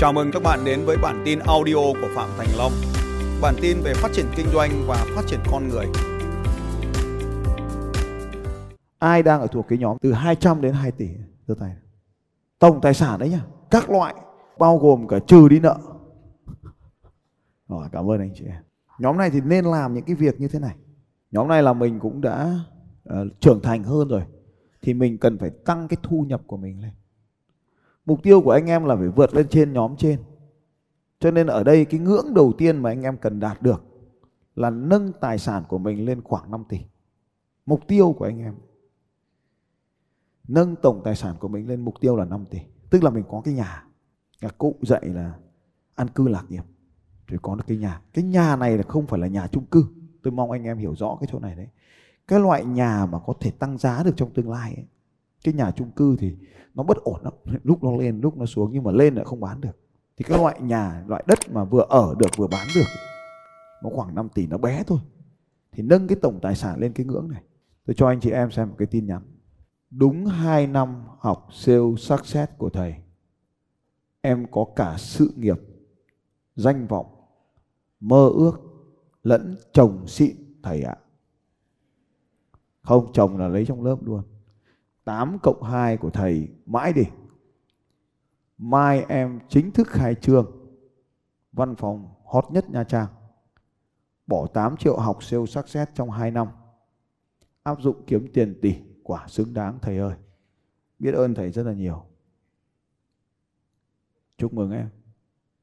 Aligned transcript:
Chào 0.00 0.12
mừng 0.12 0.30
các 0.32 0.42
bạn 0.42 0.64
đến 0.64 0.84
với 0.86 0.96
bản 1.02 1.22
tin 1.24 1.38
audio 1.38 1.74
của 1.74 2.08
Phạm 2.14 2.28
Thành 2.38 2.48
Long. 2.58 2.72
Bản 3.42 3.54
tin 3.62 3.76
về 3.84 3.92
phát 3.94 4.08
triển 4.12 4.26
kinh 4.36 4.46
doanh 4.52 4.70
và 4.86 5.06
phát 5.14 5.22
triển 5.26 5.40
con 5.50 5.68
người. 5.68 5.86
Ai 8.98 9.22
đang 9.22 9.40
ở 9.40 9.46
thuộc 9.46 9.66
cái 9.68 9.78
nhóm 9.78 9.96
từ 10.00 10.12
200 10.12 10.60
đến 10.60 10.72
2 10.72 10.90
tỷ 10.90 11.08
giơ 11.46 11.54
tay. 11.60 11.76
Tổng 12.58 12.80
tài 12.80 12.94
sản 12.94 13.18
đấy 13.18 13.30
nhá, 13.30 13.44
các 13.70 13.90
loại 13.90 14.14
bao 14.58 14.78
gồm 14.78 15.08
cả 15.08 15.18
trừ 15.26 15.48
đi 15.48 15.60
nợ. 15.60 15.78
Rồi, 17.68 17.88
cảm 17.92 18.10
ơn 18.10 18.20
anh 18.20 18.32
chị 18.34 18.44
em. 18.44 18.62
Nhóm 18.98 19.16
này 19.16 19.30
thì 19.30 19.40
nên 19.40 19.64
làm 19.64 19.94
những 19.94 20.04
cái 20.04 20.14
việc 20.14 20.40
như 20.40 20.48
thế 20.48 20.58
này. 20.58 20.76
Nhóm 21.30 21.48
này 21.48 21.62
là 21.62 21.72
mình 21.72 22.00
cũng 22.00 22.20
đã 22.20 22.54
uh, 23.08 23.14
trưởng 23.40 23.60
thành 23.62 23.84
hơn 23.84 24.08
rồi 24.08 24.22
thì 24.82 24.94
mình 24.94 25.18
cần 25.18 25.38
phải 25.38 25.50
tăng 25.64 25.88
cái 25.88 25.96
thu 26.02 26.24
nhập 26.28 26.40
của 26.46 26.56
mình 26.56 26.80
lên 26.80 26.90
mục 28.10 28.22
tiêu 28.22 28.40
của 28.40 28.50
anh 28.50 28.66
em 28.66 28.84
là 28.84 28.96
phải 28.96 29.08
vượt 29.08 29.34
lên 29.34 29.48
trên 29.48 29.72
nhóm 29.72 29.96
trên. 29.96 30.18
Cho 31.20 31.30
nên 31.30 31.46
ở 31.46 31.64
đây 31.64 31.84
cái 31.84 32.00
ngưỡng 32.00 32.34
đầu 32.34 32.52
tiên 32.58 32.82
mà 32.82 32.90
anh 32.90 33.02
em 33.02 33.16
cần 33.16 33.40
đạt 33.40 33.62
được 33.62 33.84
là 34.54 34.70
nâng 34.70 35.12
tài 35.20 35.38
sản 35.38 35.64
của 35.68 35.78
mình 35.78 36.04
lên 36.04 36.22
khoảng 36.22 36.50
5 36.50 36.64
tỷ. 36.68 36.78
Mục 37.66 37.80
tiêu 37.88 38.14
của 38.18 38.24
anh 38.24 38.38
em. 38.38 38.54
Nâng 40.48 40.76
tổng 40.76 41.00
tài 41.04 41.16
sản 41.16 41.36
của 41.40 41.48
mình 41.48 41.68
lên 41.68 41.80
mục 41.80 41.94
tiêu 42.00 42.16
là 42.16 42.24
5 42.24 42.44
tỷ. 42.50 42.58
Tức 42.90 43.04
là 43.04 43.10
mình 43.10 43.24
có 43.30 43.40
cái 43.44 43.54
nhà. 43.54 43.84
Các 44.40 44.58
cụ 44.58 44.76
dạy 44.82 45.02
là 45.04 45.34
an 45.94 46.08
cư 46.08 46.28
lạc 46.28 46.44
nghiệp. 46.48 46.64
Thì 47.28 47.36
có 47.42 47.54
được 47.54 47.64
cái 47.66 47.76
nhà. 47.76 48.00
Cái 48.12 48.24
nhà 48.24 48.56
này 48.56 48.76
là 48.76 48.82
không 48.88 49.06
phải 49.06 49.20
là 49.20 49.26
nhà 49.26 49.46
chung 49.46 49.66
cư. 49.66 49.84
Tôi 50.22 50.32
mong 50.32 50.50
anh 50.50 50.64
em 50.64 50.78
hiểu 50.78 50.94
rõ 50.94 51.16
cái 51.20 51.28
chỗ 51.32 51.38
này 51.38 51.54
đấy. 51.54 51.68
Cái 52.28 52.40
loại 52.40 52.64
nhà 52.64 53.06
mà 53.06 53.18
có 53.26 53.32
thể 53.40 53.50
tăng 53.50 53.78
giá 53.78 54.02
được 54.02 54.14
trong 54.16 54.34
tương 54.34 54.50
lai 54.50 54.74
ấy, 54.74 54.86
cái 55.44 55.54
nhà 55.54 55.70
chung 55.70 55.90
cư 55.90 56.16
thì 56.16 56.36
nó 56.74 56.82
bất 56.82 56.96
ổn 56.96 57.20
lắm. 57.22 57.32
Lúc 57.62 57.82
nó 57.82 57.96
lên, 57.96 58.20
lúc 58.20 58.36
nó 58.36 58.46
xuống 58.46 58.70
nhưng 58.72 58.82
mà 58.82 58.92
lên 58.92 59.14
lại 59.14 59.24
không 59.24 59.40
bán 59.40 59.60
được. 59.60 59.78
Thì 60.16 60.24
cái 60.24 60.38
loại 60.38 60.60
nhà, 60.60 61.04
loại 61.06 61.24
đất 61.26 61.38
mà 61.50 61.64
vừa 61.64 61.86
ở 61.88 62.14
được, 62.18 62.36
vừa 62.36 62.46
bán 62.46 62.66
được, 62.74 62.86
nó 63.82 63.90
khoảng 63.90 64.14
5 64.14 64.28
tỷ 64.34 64.46
nó 64.46 64.58
bé 64.58 64.82
thôi. 64.86 64.98
Thì 65.72 65.82
nâng 65.82 66.08
cái 66.08 66.18
tổng 66.22 66.38
tài 66.42 66.54
sản 66.54 66.78
lên 66.80 66.92
cái 66.92 67.06
ngưỡng 67.06 67.28
này. 67.28 67.42
Tôi 67.86 67.94
cho 67.94 68.08
anh 68.08 68.20
chị 68.20 68.30
em 68.30 68.50
xem 68.50 68.68
một 68.68 68.74
cái 68.78 68.86
tin 68.86 69.06
nhắn. 69.06 69.22
Đúng 69.90 70.26
2 70.26 70.66
năm 70.66 71.04
học 71.18 71.48
sale 71.52 71.94
success 71.98 72.52
của 72.58 72.70
thầy, 72.70 72.94
em 74.20 74.46
có 74.50 74.66
cả 74.76 74.94
sự 74.98 75.32
nghiệp, 75.36 75.60
danh 76.56 76.86
vọng, 76.86 77.06
mơ 78.00 78.30
ước 78.34 78.60
lẫn 79.22 79.56
chồng 79.72 80.06
xịn 80.06 80.36
thầy 80.62 80.82
ạ. 80.82 80.96
Không, 82.82 83.12
chồng 83.12 83.38
là 83.38 83.48
lấy 83.48 83.66
trong 83.66 83.84
lớp 83.84 83.96
luôn. 84.02 84.22
8 85.10 85.38
cộng 85.38 85.62
2 85.62 85.96
của 85.96 86.10
thầy 86.10 86.48
mãi 86.66 86.92
đi. 86.92 87.02
Mai 88.58 89.04
em 89.08 89.40
chính 89.48 89.70
thức 89.70 89.88
khai 89.88 90.14
trương 90.14 90.50
văn 91.52 91.74
phòng 91.76 92.14
hot 92.24 92.44
nhất 92.50 92.70
Nha 92.70 92.84
Trang. 92.84 93.06
Bỏ 94.26 94.46
8 94.46 94.76
triệu 94.76 94.96
học 94.96 95.22
sale 95.22 95.46
success 95.46 95.92
trong 95.94 96.10
2 96.10 96.30
năm. 96.30 96.48
Áp 97.62 97.80
dụng 97.80 98.02
kiếm 98.06 98.28
tiền 98.34 98.58
tỷ, 98.62 98.74
quả 99.02 99.28
xứng 99.28 99.54
đáng 99.54 99.78
thầy 99.82 99.98
ơi. 99.98 100.14
Biết 100.98 101.14
ơn 101.14 101.34
thầy 101.34 101.50
rất 101.50 101.62
là 101.62 101.72
nhiều. 101.72 102.04
Chúc 104.38 104.54
mừng 104.54 104.70
em. 104.70 104.88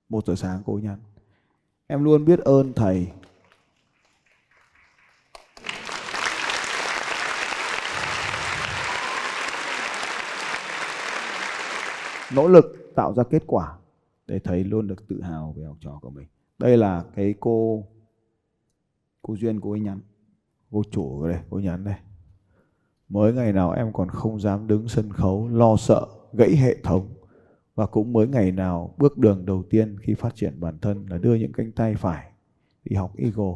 Một 0.09 0.25
giờ 0.25 0.35
sáng 0.35 0.61
cô 0.65 0.79
nhắn. 0.83 0.99
Em 1.87 2.03
luôn 2.03 2.25
biết 2.25 2.39
ơn 2.39 2.73
thầy 2.73 3.11
nỗ 12.35 12.47
lực 12.47 12.91
tạo 12.95 13.13
ra 13.13 13.23
kết 13.23 13.43
quả 13.47 13.77
để 14.27 14.39
thầy 14.39 14.63
luôn 14.63 14.87
được 14.87 15.07
tự 15.07 15.21
hào 15.21 15.53
về 15.57 15.63
học 15.63 15.77
trò 15.81 15.99
của 16.01 16.09
mình. 16.09 16.27
Đây 16.59 16.77
là 16.77 17.03
cái 17.15 17.35
cô 17.39 17.83
cô 19.21 19.35
duyên, 19.35 19.59
cô 19.61 19.71
ấy 19.71 19.79
nhắn. 19.79 19.99
Cô 20.71 20.81
chủ 20.91 21.27
đây, 21.27 21.39
cô 21.49 21.59
nhắn 21.59 21.83
đây. 21.83 21.95
Mới 23.09 23.33
ngày 23.33 23.53
nào 23.53 23.71
em 23.71 23.93
còn 23.93 24.09
không 24.09 24.39
dám 24.39 24.67
đứng 24.67 24.87
sân 24.87 25.11
khấu, 25.13 25.47
lo 25.47 25.75
sợ, 25.75 26.07
gãy 26.33 26.55
hệ 26.55 26.77
thống. 26.83 27.13
Và 27.75 27.85
cũng 27.85 28.13
mới 28.13 28.27
ngày 28.27 28.51
nào 28.51 28.95
bước 28.97 29.17
đường 29.17 29.45
đầu 29.45 29.63
tiên 29.69 29.97
khi 29.99 30.13
phát 30.13 30.35
triển 30.35 30.59
bản 30.59 30.77
thân 30.79 31.05
là 31.09 31.17
đưa 31.17 31.35
những 31.35 31.51
cánh 31.51 31.71
tay 31.71 31.95
phải 31.95 32.31
đi 32.83 32.95
học 32.95 33.13
Eagle. 33.17 33.55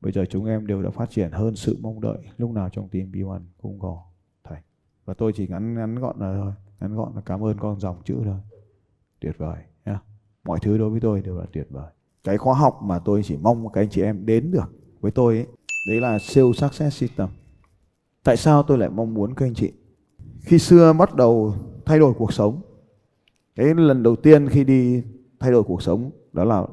Bây 0.00 0.12
giờ 0.12 0.24
chúng 0.30 0.44
em 0.44 0.66
đều 0.66 0.82
đã 0.82 0.90
phát 0.90 1.10
triển 1.10 1.30
hơn 1.30 1.56
sự 1.56 1.78
mong 1.80 2.00
đợi. 2.00 2.18
Lúc 2.36 2.50
nào 2.50 2.68
trong 2.72 2.88
team 2.88 3.12
B1 3.12 3.40
cũng 3.62 3.78
có 3.78 4.02
thầy. 4.44 4.58
Và 5.04 5.14
tôi 5.14 5.32
chỉ 5.32 5.46
ngắn 5.48 5.74
ngắn 5.74 5.94
gọn 5.94 6.20
là 6.20 6.36
thôi 6.42 6.52
ngắn 6.80 6.96
gọn 6.96 7.12
là 7.14 7.20
cảm 7.20 7.44
ơn 7.44 7.56
con 7.58 7.80
dòng 7.80 8.02
chữ 8.04 8.16
thôi. 8.24 8.36
Tuyệt 9.20 9.34
vời, 9.38 9.56
nhá. 9.84 10.00
Mọi 10.44 10.58
thứ 10.62 10.78
đối 10.78 10.90
với 10.90 11.00
tôi 11.00 11.22
đều 11.22 11.38
là 11.38 11.46
tuyệt 11.52 11.66
vời. 11.70 11.92
Cái 12.24 12.38
khóa 12.38 12.54
học 12.54 12.80
mà 12.82 12.98
tôi 12.98 13.22
chỉ 13.24 13.36
mong 13.36 13.72
các 13.72 13.80
anh 13.80 13.90
chị 13.90 14.02
em 14.02 14.26
đến 14.26 14.50
được 14.50 14.72
với 15.00 15.10
tôi 15.12 15.36
ấy, 15.36 15.46
đấy 15.88 16.00
là 16.00 16.18
siêu 16.18 16.52
success 16.52 16.96
system. 16.96 17.28
Tại 18.24 18.36
sao 18.36 18.62
tôi 18.62 18.78
lại 18.78 18.90
mong 18.90 19.14
muốn 19.14 19.34
các 19.34 19.46
anh 19.46 19.54
chị? 19.54 19.72
Khi 20.40 20.58
xưa 20.58 20.92
bắt 20.92 21.14
đầu 21.14 21.54
thay 21.86 21.98
đổi 21.98 22.14
cuộc 22.18 22.32
sống, 22.32 22.60
cái 23.56 23.74
lần 23.74 24.02
đầu 24.02 24.16
tiên 24.16 24.48
khi 24.48 24.64
đi 24.64 25.02
thay 25.40 25.50
đổi 25.50 25.62
cuộc 25.62 25.82
sống 25.82 26.10
đó 26.32 26.44
là 26.44 26.66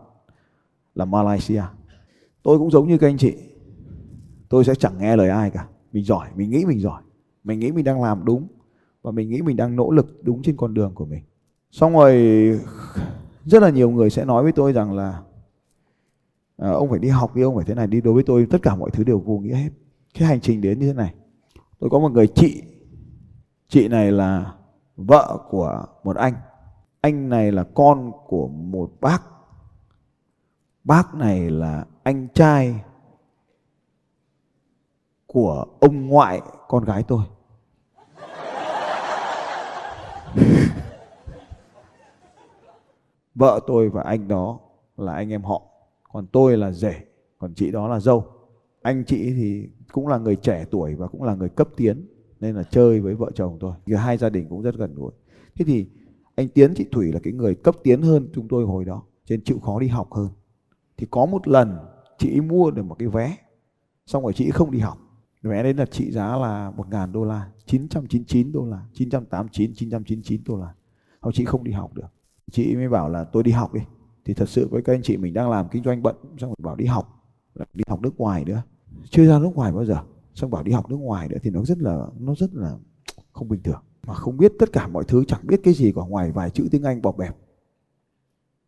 là 0.95 1.06
Malaysia. 1.06 1.63
Tôi 2.44 2.57
cũng 2.57 2.72
giống 2.72 2.88
như 2.88 2.97
các 2.97 3.07
anh 3.07 3.18
chị. 3.18 3.35
Tôi 4.50 4.63
sẽ 4.63 4.75
chẳng 4.75 4.97
nghe 4.97 5.16
lời 5.16 5.29
ai 5.29 5.50
cả. 5.50 5.68
Mình 5.91 6.03
giỏi, 6.03 6.28
mình 6.35 6.50
nghĩ 6.50 6.66
mình 6.66 6.79
giỏi. 6.79 7.01
Mình 7.44 7.59
nghĩ 7.59 7.72
mình 7.72 7.85
đang 7.85 8.03
làm 8.03 8.25
đúng 8.25 8.47
và 9.07 9.12
mình 9.12 9.29
nghĩ 9.29 9.41
mình 9.41 9.57
đang 9.57 9.75
nỗ 9.75 9.91
lực 9.91 10.23
đúng 10.23 10.41
trên 10.44 10.57
con 10.57 10.73
đường 10.73 10.95
của 10.95 11.06
mình. 11.06 11.23
Xong 11.72 11.94
rồi 11.94 12.13
rất 13.45 13.63
là 13.63 13.69
nhiều 13.69 13.90
người 13.90 14.09
sẽ 14.09 14.25
nói 14.25 14.44
với 14.44 14.51
tôi 14.51 14.73
rằng 14.73 14.94
là 14.94 15.22
à, 16.57 16.69
ông 16.72 16.90
phải 16.90 17.00
đi 17.00 17.09
học 17.09 17.35
đi 17.35 17.41
ông 17.41 17.56
phải 17.56 17.66
thế 17.66 17.75
này 17.75 17.88
đi. 17.88 18.01
Đối 18.01 18.13
với 18.13 18.23
tôi 18.23 18.47
tất 18.50 18.57
cả 18.62 18.75
mọi 18.75 18.90
thứ 18.94 19.03
đều 19.03 19.19
vô 19.19 19.38
nghĩa 19.38 19.56
hết. 19.56 19.69
Cái 20.13 20.28
hành 20.28 20.41
trình 20.41 20.62
đến 20.62 20.79
như 20.79 20.88
thế 20.88 20.94
này. 20.94 21.13
Tôi 21.79 21.90
có 21.90 22.00
một 22.00 22.12
người 22.12 22.28
chị 22.28 22.63
chị 23.68 23.88
này 23.88 24.12
là 24.12 24.53
vợ 24.95 25.38
của 25.50 25.85
một 26.03 26.16
anh. 26.16 26.34
Anh 27.01 27.29
này 27.29 27.51
là 27.51 27.63
con 27.63 28.12
của 28.28 28.47
một 28.47 28.91
bác. 29.01 29.24
Bác 30.84 31.16
này 31.16 31.50
là 31.50 31.85
anh 32.03 32.28
trai 32.34 32.81
của 35.25 35.66
ông 35.79 36.07
ngoại 36.07 36.41
con 36.68 36.84
gái 36.84 37.03
tôi. 37.03 37.24
Vợ 43.37 43.59
tôi 43.67 43.89
và 43.89 44.01
anh 44.01 44.27
đó 44.27 44.59
là 44.97 45.13
anh 45.13 45.29
em 45.29 45.43
họ, 45.43 45.61
còn 46.13 46.27
tôi 46.27 46.57
là 46.57 46.71
rể, 46.71 46.95
còn 47.37 47.53
chị 47.53 47.71
đó 47.71 47.87
là 47.87 47.99
dâu. 47.99 48.25
Anh 48.81 49.03
chị 49.05 49.33
thì 49.33 49.67
cũng 49.91 50.07
là 50.07 50.17
người 50.17 50.35
trẻ 50.35 50.65
tuổi 50.71 50.95
và 50.95 51.07
cũng 51.07 51.23
là 51.23 51.35
người 51.35 51.49
cấp 51.49 51.69
tiến, 51.75 52.07
nên 52.39 52.55
là 52.55 52.63
chơi 52.63 52.99
với 52.99 53.15
vợ 53.15 53.31
chồng 53.35 53.57
tôi. 53.59 53.73
Thì 53.85 53.93
hai 53.93 54.17
gia 54.17 54.29
đình 54.29 54.49
cũng 54.49 54.61
rất 54.61 54.75
gần 54.75 54.95
gũi. 54.95 55.11
Thế 55.55 55.65
thì 55.65 55.87
anh 56.35 56.47
tiến, 56.47 56.73
chị 56.75 56.85
thủy 56.91 57.11
là 57.11 57.19
cái 57.23 57.33
người 57.33 57.55
cấp 57.55 57.75
tiến 57.83 58.01
hơn 58.01 58.29
chúng 58.33 58.47
tôi 58.47 58.65
hồi 58.65 58.85
đó, 58.85 59.03
trên 59.25 59.43
chịu 59.43 59.59
khó 59.59 59.79
đi 59.79 59.87
học 59.87 60.13
hơn. 60.13 60.29
Thì 60.97 61.07
có 61.11 61.25
một 61.25 61.47
lần 61.47 61.77
chị 62.17 62.41
mua 62.41 62.71
được 62.71 62.83
một 62.83 62.95
cái 62.99 63.07
vé, 63.07 63.37
xong 64.05 64.23
rồi 64.23 64.33
chị 64.33 64.51
không 64.51 64.71
đi 64.71 64.79
học. 64.79 64.97
Vé 65.41 65.63
đấy 65.63 65.73
là 65.73 65.85
trị 65.85 66.11
giá 66.11 66.37
là 66.37 66.71
một 66.71 66.87
ngàn 66.89 67.11
đô 67.11 67.23
la 67.23 67.51
999 67.65 68.51
đô 68.51 68.65
la 68.65 68.85
989 68.93 69.71
999 69.75 70.41
đô 70.45 70.57
la. 70.57 70.73
Hoặc 71.21 71.31
chị 71.35 71.45
không 71.45 71.63
đi 71.63 71.71
học 71.71 71.93
được 71.93 72.07
chị 72.51 72.75
mới 72.75 72.89
bảo 72.89 73.09
là 73.09 73.23
tôi 73.23 73.43
đi 73.43 73.51
học 73.51 73.73
đi. 73.73 73.81
Thì 74.25 74.33
thật 74.33 74.49
sự 74.49 74.67
với 74.67 74.81
các 74.81 74.93
anh 74.93 75.01
chị 75.01 75.17
mình 75.17 75.33
đang 75.33 75.49
làm 75.49 75.67
kinh 75.71 75.83
doanh 75.83 76.03
bận 76.03 76.15
xong 76.37 76.49
rồi 76.49 76.55
bảo 76.63 76.75
đi 76.75 76.85
học 76.85 77.17
đi 77.73 77.83
học 77.87 78.01
nước 78.01 78.17
ngoài 78.19 78.45
nữa. 78.45 78.61
Chưa 79.09 79.27
ra 79.27 79.39
nước 79.39 79.51
ngoài 79.55 79.71
bao 79.71 79.85
giờ 79.85 80.03
xong 80.33 80.51
bảo 80.51 80.63
đi 80.63 80.71
học 80.71 80.89
nước 80.89 80.97
ngoài 80.97 81.27
nữa 81.27 81.37
thì 81.41 81.49
nó 81.49 81.63
rất 81.63 81.77
là 81.77 82.07
nó 82.19 82.35
rất 82.35 82.53
là 82.53 82.77
không 83.31 83.49
bình 83.49 83.63
thường. 83.63 83.81
Mà 84.07 84.13
không 84.13 84.38
biết 84.38 84.53
tất 84.59 84.71
cả 84.71 84.88
mọi 84.88 85.03
thứ 85.03 85.23
chẳng 85.27 85.41
biết 85.47 85.59
cái 85.63 85.73
gì 85.73 85.91
cả 85.95 86.01
ngoài 86.01 86.31
vài 86.31 86.49
chữ 86.49 86.67
tiếng 86.71 86.83
Anh 86.83 87.01
bọc 87.01 87.17
bẹp. 87.17 87.35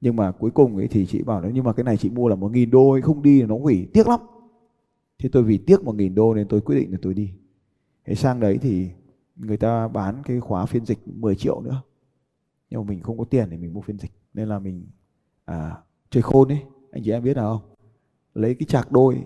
Nhưng 0.01 0.15
mà 0.15 0.31
cuối 0.31 0.51
cùng 0.51 0.77
ấy 0.77 0.87
thì 0.87 1.05
chị 1.05 1.23
bảo 1.23 1.41
là 1.41 1.49
nhưng 1.53 1.63
mà 1.63 1.73
cái 1.73 1.83
này 1.83 1.97
chị 1.97 2.09
mua 2.09 2.27
là 2.27 2.35
một 2.35 2.51
nghìn 2.51 2.69
đô 2.69 2.91
ấy, 2.91 3.01
không 3.01 3.21
đi 3.21 3.43
nó 3.43 3.57
hủy. 3.57 3.87
Tiếc 3.93 4.07
lắm. 4.07 4.19
Thế 5.19 5.29
tôi 5.29 5.43
vì 5.43 5.57
tiếc 5.57 5.83
một 5.83 5.95
nghìn 5.95 6.15
đô 6.15 6.33
nên 6.33 6.47
tôi 6.47 6.61
quyết 6.61 6.75
định 6.75 6.91
là 6.91 6.97
tôi 7.01 7.13
đi. 7.13 7.31
Thế 8.05 8.15
sang 8.15 8.39
đấy 8.39 8.57
thì 8.61 8.89
người 9.35 9.57
ta 9.57 9.87
bán 9.87 10.21
cái 10.25 10.39
khóa 10.39 10.65
phiên 10.65 10.85
dịch 10.85 11.07
10 11.07 11.35
triệu 11.35 11.61
nữa 11.61 11.81
nhưng 12.69 12.81
mà 12.81 12.89
mình 12.89 13.01
không 13.01 13.17
có 13.17 13.23
tiền 13.23 13.49
để 13.49 13.57
mình 13.57 13.73
mua 13.73 13.81
phiên 13.81 13.99
dịch. 13.99 14.11
Nên 14.33 14.47
là 14.47 14.59
mình 14.59 14.87
à, 15.45 15.77
chơi 16.09 16.23
khôn 16.23 16.51
ấy. 16.51 16.63
Anh 16.91 17.03
chị 17.05 17.11
em 17.11 17.23
biết 17.23 17.37
nào 17.37 17.57
không? 17.57 17.75
Lấy 18.33 18.55
cái 18.55 18.65
chạc 18.65 18.91
đôi 18.91 19.25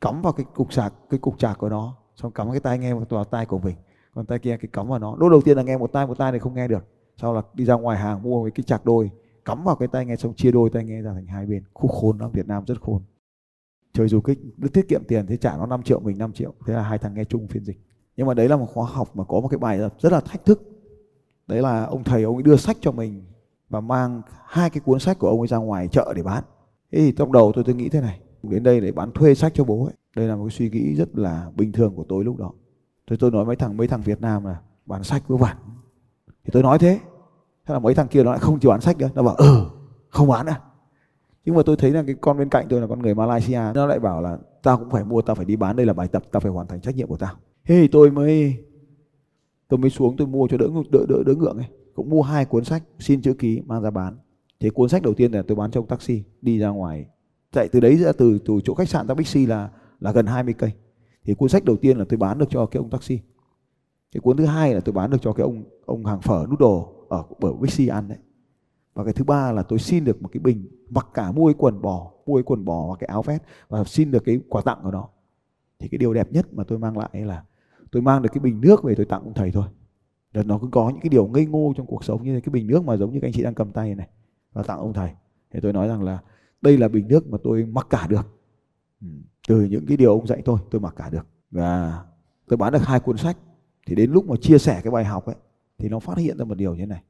cắm 0.00 0.22
vào 0.22 0.32
cái 0.32 0.46
cục 0.54 0.72
sạc 0.72 0.94
cái 1.10 1.20
cục 1.20 1.38
chạc 1.38 1.58
của 1.58 1.68
nó 1.68 1.96
xong 2.16 2.32
cắm 2.32 2.50
cái 2.50 2.60
tai 2.60 2.78
nghe 2.78 2.94
vào 2.94 3.24
tai 3.24 3.46
của 3.46 3.58
mình. 3.58 3.76
Còn 4.14 4.26
tai 4.26 4.38
kia 4.38 4.56
cái 4.56 4.68
cắm 4.72 4.88
vào 4.88 4.98
nó. 4.98 5.16
Lúc 5.16 5.30
đầu 5.30 5.40
tiên 5.40 5.56
là 5.56 5.62
nghe 5.62 5.76
một 5.76 5.92
tai 5.92 6.06
một 6.06 6.18
tai 6.18 6.32
này 6.32 6.40
không 6.40 6.54
nghe 6.54 6.68
được. 6.68 6.84
Sau 7.16 7.34
là 7.34 7.42
đi 7.54 7.64
ra 7.64 7.74
ngoài 7.74 7.98
hàng 7.98 8.22
mua 8.22 8.50
cái 8.54 8.62
chạc 8.62 8.84
đôi 8.84 9.10
cắm 9.44 9.64
vào 9.64 9.76
cái 9.76 9.88
tai 9.88 10.06
nghe 10.06 10.16
xong 10.16 10.34
chia 10.34 10.52
đôi 10.52 10.70
tai 10.70 10.84
nghe 10.84 11.02
ra 11.02 11.12
thành 11.14 11.26
hai 11.26 11.46
bên. 11.46 11.64
Khu 11.74 11.88
khôn 11.88 12.18
lắm 12.18 12.30
Việt 12.32 12.46
Nam 12.46 12.64
rất 12.66 12.80
khôn. 12.80 13.02
Chơi 13.92 14.08
du 14.08 14.20
kích 14.20 14.38
được 14.56 14.72
tiết 14.72 14.88
kiệm 14.88 15.04
tiền 15.04 15.26
thế 15.26 15.36
trả 15.36 15.56
nó 15.56 15.66
5 15.66 15.82
triệu 15.82 16.00
mình 16.00 16.18
5 16.18 16.32
triệu. 16.32 16.54
Thế 16.66 16.74
là 16.74 16.82
hai 16.82 16.98
thằng 16.98 17.14
nghe 17.14 17.24
chung 17.24 17.48
phiên 17.48 17.64
dịch. 17.64 17.80
Nhưng 18.16 18.26
mà 18.26 18.34
đấy 18.34 18.48
là 18.48 18.56
một 18.56 18.66
khóa 18.66 18.86
học 18.86 19.16
mà 19.16 19.24
có 19.24 19.40
một 19.40 19.48
cái 19.48 19.58
bài 19.58 19.78
rất 19.98 20.12
là 20.12 20.20
thách 20.20 20.44
thức 20.44 20.62
đấy 21.50 21.62
là 21.62 21.84
ông 21.84 22.04
thầy 22.04 22.22
ông 22.22 22.36
ấy 22.36 22.42
đưa 22.42 22.56
sách 22.56 22.76
cho 22.80 22.92
mình 22.92 23.24
và 23.68 23.80
mang 23.80 24.22
hai 24.46 24.70
cái 24.70 24.80
cuốn 24.80 24.98
sách 24.98 25.18
của 25.18 25.28
ông 25.28 25.38
ấy 25.40 25.48
ra 25.48 25.56
ngoài 25.56 25.88
chợ 25.88 26.12
để 26.16 26.22
bán. 26.22 26.44
Thế 26.92 26.98
thì 26.98 27.12
trong 27.12 27.32
đầu 27.32 27.52
tôi 27.54 27.64
tôi 27.64 27.74
nghĩ 27.74 27.88
thế 27.88 28.00
này, 28.00 28.20
đến 28.42 28.62
đây 28.62 28.80
để 28.80 28.92
bán 28.92 29.12
thuê 29.12 29.34
sách 29.34 29.52
cho 29.54 29.64
bố 29.64 29.84
ấy, 29.84 29.94
đây 30.16 30.28
là 30.28 30.36
một 30.36 30.44
cái 30.44 30.50
suy 30.50 30.70
nghĩ 30.70 30.94
rất 30.94 31.18
là 31.18 31.50
bình 31.56 31.72
thường 31.72 31.94
của 31.94 32.04
tôi 32.08 32.24
lúc 32.24 32.36
đó. 32.36 32.52
Tôi 33.06 33.18
tôi 33.20 33.30
nói 33.30 33.44
mấy 33.44 33.56
thằng 33.56 33.76
mấy 33.76 33.88
thằng 33.88 34.02
Việt 34.02 34.20
Nam 34.20 34.44
là 34.44 34.60
bán 34.86 35.04
sách 35.04 35.22
với 35.28 35.38
bản 35.38 35.56
thì 36.44 36.50
tôi 36.52 36.62
nói 36.62 36.78
thế 36.78 36.98
thế 37.66 37.74
là 37.74 37.78
mấy 37.78 37.94
thằng 37.94 38.08
kia 38.08 38.22
nó 38.24 38.30
lại 38.30 38.40
không 38.40 38.60
chịu 38.60 38.70
bán 38.70 38.80
sách 38.80 38.98
nữa, 38.98 39.10
nó 39.14 39.22
bảo 39.22 39.34
ừ 39.34 39.66
không 40.08 40.28
bán 40.28 40.46
à 40.46 40.60
nhưng 41.44 41.54
mà 41.54 41.62
tôi 41.66 41.76
thấy 41.76 41.90
là 41.90 42.02
cái 42.06 42.16
con 42.20 42.38
bên 42.38 42.48
cạnh 42.48 42.66
tôi 42.68 42.80
là 42.80 42.86
con 42.86 43.02
người 43.02 43.14
Malaysia, 43.14 43.60
nó 43.74 43.86
lại 43.86 43.98
bảo 43.98 44.22
là, 44.22 44.38
tao 44.62 44.78
cũng 44.78 44.90
phải 44.90 45.04
mua, 45.04 45.22
tao 45.22 45.36
phải 45.36 45.44
đi 45.44 45.56
bán 45.56 45.76
đây 45.76 45.86
là 45.86 45.92
bài 45.92 46.08
tập, 46.08 46.22
tao 46.30 46.40
phải 46.40 46.52
hoàn 46.52 46.66
thành 46.66 46.80
trách 46.80 46.96
nhiệm 46.96 47.08
của 47.08 47.16
tao. 47.16 47.34
Thế 47.64 47.80
thì 47.80 47.88
tôi 47.88 48.10
mới 48.10 48.56
tôi 49.70 49.78
mới 49.78 49.90
xuống 49.90 50.16
tôi 50.16 50.26
mua 50.26 50.48
cho 50.48 50.56
đỡ 50.56 50.66
đỡ 50.90 51.06
đỡ, 51.08 51.22
đỡ 51.26 51.34
ngượng 51.34 51.56
ấy 51.56 51.66
cũng 51.94 52.10
mua 52.10 52.22
hai 52.22 52.44
cuốn 52.44 52.64
sách 52.64 52.82
xin 52.98 53.22
chữ 53.22 53.34
ký 53.34 53.60
mang 53.66 53.82
ra 53.82 53.90
bán. 53.90 54.18
Thế 54.60 54.70
cuốn 54.70 54.88
sách 54.88 55.02
đầu 55.02 55.14
tiên 55.14 55.32
là 55.32 55.42
tôi 55.42 55.56
bán 55.56 55.70
trong 55.70 55.86
taxi 55.86 56.22
đi 56.42 56.58
ra 56.58 56.68
ngoài. 56.68 57.06
Chạy 57.52 57.68
từ 57.68 57.80
đấy 57.80 57.96
ra 57.96 58.12
từ 58.12 58.38
từ 58.38 58.60
chỗ 58.64 58.74
khách 58.74 58.88
sạn 58.88 59.06
ra 59.06 59.14
Bixi 59.14 59.46
là 59.46 59.70
là 60.00 60.12
gần 60.12 60.26
20 60.26 60.54
cây. 60.58 60.72
Thì 61.24 61.34
cuốn 61.34 61.48
sách 61.48 61.64
đầu 61.64 61.76
tiên 61.76 61.98
là 61.98 62.04
tôi 62.08 62.16
bán 62.16 62.38
được 62.38 62.46
cho 62.50 62.66
cái 62.66 62.78
ông 62.78 62.90
taxi. 62.90 63.20
Cái 64.12 64.20
cuốn 64.20 64.36
thứ 64.36 64.44
hai 64.44 64.74
là 64.74 64.80
tôi 64.80 64.92
bán 64.92 65.10
được 65.10 65.22
cho 65.22 65.32
cái 65.32 65.44
ông 65.44 65.64
ông 65.86 66.06
hàng 66.06 66.20
phở 66.20 66.46
nút 66.50 66.58
đồ 66.58 66.92
ở 67.08 67.24
ở 67.40 67.52
Bixi 67.52 67.86
ăn 67.86 68.08
đấy. 68.08 68.18
Và 68.94 69.04
cái 69.04 69.12
thứ 69.12 69.24
ba 69.24 69.52
là 69.52 69.62
tôi 69.62 69.78
xin 69.78 70.04
được 70.04 70.22
một 70.22 70.28
cái 70.32 70.40
bình 70.40 70.68
mặc 70.90 71.06
cả 71.14 71.32
mua 71.32 71.46
cái 71.46 71.54
quần 71.58 71.82
bò 71.82 72.12
mua 72.26 72.36
cái 72.36 72.42
quần 72.42 72.64
bò 72.64 72.88
và 72.88 72.96
cái 73.00 73.06
áo 73.06 73.22
vest 73.22 73.42
và 73.68 73.84
xin 73.84 74.10
được 74.10 74.24
cái 74.24 74.40
quà 74.48 74.62
tặng 74.62 74.78
của 74.82 74.90
nó. 74.90 75.08
Thì 75.78 75.88
cái 75.88 75.98
điều 75.98 76.14
đẹp 76.14 76.32
nhất 76.32 76.46
mà 76.52 76.64
tôi 76.64 76.78
mang 76.78 76.98
lại 76.98 77.10
là 77.12 77.44
tôi 77.90 78.02
mang 78.02 78.22
được 78.22 78.28
cái 78.32 78.40
bình 78.40 78.60
nước 78.60 78.82
về 78.82 78.94
tôi 78.94 79.06
tặng 79.06 79.22
ông 79.24 79.34
thầy 79.34 79.50
thôi. 79.50 79.64
Đợt 80.32 80.46
nó 80.46 80.58
cứ 80.58 80.68
có 80.70 80.90
những 80.90 81.00
cái 81.00 81.08
điều 81.08 81.26
ngây 81.26 81.46
ngô 81.46 81.72
trong 81.76 81.86
cuộc 81.86 82.04
sống 82.04 82.24
như 82.24 82.40
cái 82.40 82.50
bình 82.50 82.66
nước 82.66 82.84
mà 82.84 82.96
giống 82.96 83.12
như 83.12 83.20
các 83.20 83.28
anh 83.28 83.32
chị 83.32 83.42
đang 83.42 83.54
cầm 83.54 83.72
tay 83.72 83.94
này 83.94 84.08
và 84.52 84.62
tặng 84.62 84.78
ông 84.78 84.92
thầy. 84.92 85.10
Thì 85.50 85.60
tôi 85.62 85.72
nói 85.72 85.88
rằng 85.88 86.02
là 86.02 86.18
đây 86.62 86.78
là 86.78 86.88
bình 86.88 87.08
nước 87.08 87.28
mà 87.28 87.38
tôi 87.44 87.64
mặc 87.64 87.86
cả 87.90 88.06
được. 88.10 88.40
Ừ, 89.00 89.06
từ 89.48 89.64
những 89.64 89.86
cái 89.86 89.96
điều 89.96 90.12
ông 90.12 90.26
dạy 90.26 90.42
tôi 90.44 90.58
tôi 90.70 90.80
mặc 90.80 90.94
cả 90.96 91.10
được. 91.10 91.26
Và 91.50 92.02
tôi 92.48 92.56
bán 92.56 92.72
được 92.72 92.82
hai 92.82 93.00
cuốn 93.00 93.16
sách. 93.16 93.36
Thì 93.86 93.94
đến 93.94 94.10
lúc 94.10 94.28
mà 94.28 94.36
chia 94.40 94.58
sẻ 94.58 94.80
cái 94.84 94.90
bài 94.90 95.04
học 95.04 95.26
ấy, 95.26 95.36
thì 95.78 95.88
nó 95.88 95.98
phát 95.98 96.18
hiện 96.18 96.38
ra 96.38 96.44
một 96.44 96.54
điều 96.54 96.74
như 96.74 96.80
thế 96.80 96.86
này. 96.86 97.02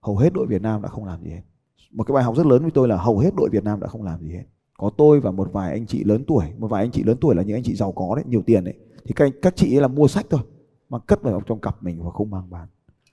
Hầu 0.00 0.16
hết 0.16 0.32
đội 0.32 0.46
Việt 0.46 0.62
Nam 0.62 0.82
đã 0.82 0.88
không 0.88 1.04
làm 1.04 1.22
gì 1.22 1.30
hết. 1.30 1.42
Một 1.90 2.04
cái 2.04 2.14
bài 2.14 2.24
học 2.24 2.36
rất 2.36 2.46
lớn 2.46 2.62
với 2.62 2.70
tôi 2.70 2.88
là 2.88 2.96
hầu 2.96 3.18
hết 3.18 3.30
đội 3.36 3.48
Việt 3.52 3.64
Nam 3.64 3.80
đã 3.80 3.86
không 3.86 4.02
làm 4.02 4.20
gì 4.20 4.30
hết. 4.30 4.44
Có 4.78 4.90
tôi 4.98 5.20
và 5.20 5.30
một 5.30 5.52
vài 5.52 5.72
anh 5.72 5.86
chị 5.86 6.04
lớn 6.04 6.24
tuổi, 6.26 6.44
một 6.58 6.68
vài 6.68 6.84
anh 6.84 6.90
chị 6.90 7.02
lớn 7.02 7.16
tuổi 7.20 7.34
là 7.34 7.42
những 7.42 7.56
anh 7.56 7.62
chị 7.62 7.74
giàu 7.74 7.92
có 7.92 8.14
đấy, 8.16 8.24
nhiều 8.28 8.42
tiền 8.46 8.64
đấy 8.64 8.74
thì 9.06 9.14
các, 9.16 9.32
các 9.42 9.56
chị 9.56 9.76
ấy 9.76 9.80
là 9.80 9.88
mua 9.88 10.08
sách 10.08 10.26
thôi 10.30 10.40
mà 10.88 10.98
cất 10.98 11.22
vào 11.22 11.40
trong 11.46 11.60
cặp 11.60 11.82
mình 11.82 12.04
và 12.04 12.10
không 12.10 12.30
mang 12.30 12.50
bán. 12.50 12.68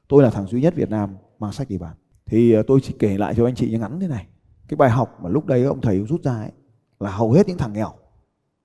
Tôi 0.07 0.23
là 0.23 0.29
thằng 0.29 0.47
duy 0.47 0.61
nhất 0.61 0.75
Việt 0.75 0.89
Nam 0.89 1.15
mang 1.39 1.51
sách 1.51 1.69
đi 1.69 1.77
bán. 1.77 1.95
Thì 2.25 2.53
ờ, 2.53 2.63
tôi 2.67 2.79
chỉ 2.83 2.95
kể 2.99 3.17
lại 3.17 3.33
cho 3.37 3.45
anh 3.45 3.55
chị 3.55 3.71
như 3.71 3.79
ngắn 3.79 3.99
thế 3.99 4.07
này. 4.07 4.27
Cái 4.67 4.77
bài 4.77 4.89
học 4.89 5.19
mà 5.21 5.29
lúc 5.29 5.45
đấy 5.45 5.63
ông 5.63 5.81
thầy 5.81 6.05
rút 6.05 6.23
ra 6.23 6.33
ấy 6.33 6.51
là 6.99 7.11
hầu 7.11 7.31
hết 7.31 7.47
những 7.47 7.57
thằng 7.57 7.73
nghèo 7.73 7.93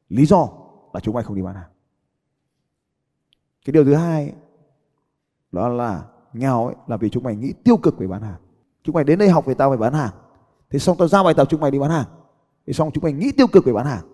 lý 0.09 0.27
do 0.27 0.49
là 0.93 1.01
chúng 1.01 1.15
mày 1.15 1.25
không 1.25 1.37
đi 1.37 1.43
bán 1.43 1.55
hàng. 1.55 1.71
Cái 3.65 3.73
điều 3.73 3.85
thứ 3.85 3.95
hai 3.95 4.33
đó 5.53 5.69
là 5.69 6.05
nghèo 6.33 6.67
ấy 6.67 6.75
là 6.87 6.97
vì 6.97 7.11
chúng 7.11 7.23
mày 7.23 7.37
nghĩ 7.37 7.53
tiêu 7.65 7.77
cực 7.77 7.99
về 7.99 8.07
bán 8.07 8.23
hàng. 8.23 8.41
Chúng 8.83 8.95
mày 8.95 9.05
đến 9.05 9.19
đây 9.19 9.29
học 9.29 9.47
về 9.47 9.55
tao 9.55 9.71
phải 9.71 9.79
bán 9.79 9.93
hàng. 9.93 10.13
Thế 10.71 10.79
xong 10.79 10.97
tao 10.99 11.09
giao 11.09 11.25
bài 11.25 11.35
tập 11.35 11.47
chúng 11.51 11.61
mày 11.61 11.71
đi 11.71 11.79
bán 11.79 11.91
hàng. 11.91 12.07
Thế 12.67 12.73
xong 12.73 12.91
chúng 12.95 13.05
mày 13.05 13.13
nghĩ 13.13 13.33
tiêu 13.33 13.47
cực 13.47 13.65
về 13.65 13.73
bán 13.73 13.87
hàng. 13.87 14.05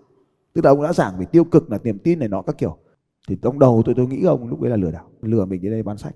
Tức 0.53 0.65
là 0.65 0.71
ông 0.71 0.83
đã 0.83 0.93
giảng 0.93 1.17
về 1.17 1.25
tiêu 1.25 1.43
cực 1.43 1.71
là 1.71 1.77
niềm 1.83 1.99
tin 1.99 2.19
này 2.19 2.27
nọ 2.27 2.41
các 2.41 2.57
kiểu 2.57 2.77
thì 3.27 3.37
trong 3.41 3.59
đầu 3.59 3.81
tôi 3.85 3.95
tôi 3.95 4.07
nghĩ 4.07 4.23
ông 4.23 4.47
lúc 4.47 4.61
đấy 4.61 4.69
là 4.71 4.77
lừa 4.77 4.91
đảo 4.91 5.09
lừa 5.21 5.45
mình 5.45 5.61
đến 5.61 5.71
đây 5.71 5.83
bán 5.83 5.97
sách. 5.97 6.15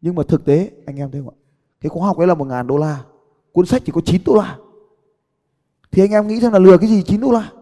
Nhưng 0.00 0.14
mà 0.14 0.22
thực 0.28 0.44
tế 0.44 0.70
anh 0.86 0.96
em 0.96 1.10
thấy 1.10 1.22
không 1.24 1.34
ạ? 1.34 1.38
Cái 1.80 1.90
khóa 1.90 2.06
học 2.06 2.16
ấy 2.16 2.26
là 2.26 2.34
một 2.34 2.44
ngàn 2.44 2.66
đô 2.66 2.76
la 2.76 3.04
cuốn 3.52 3.66
sách 3.66 3.82
chỉ 3.84 3.92
có 3.92 4.00
9 4.04 4.22
đô 4.26 4.34
la. 4.34 4.58
Thì 5.90 6.02
anh 6.02 6.10
em 6.10 6.26
nghĩ 6.26 6.40
rằng 6.40 6.52
là 6.52 6.58
lừa 6.58 6.78
cái 6.78 6.88
gì 6.88 7.02
9 7.02 7.20
đô 7.20 7.32
la? 7.32 7.52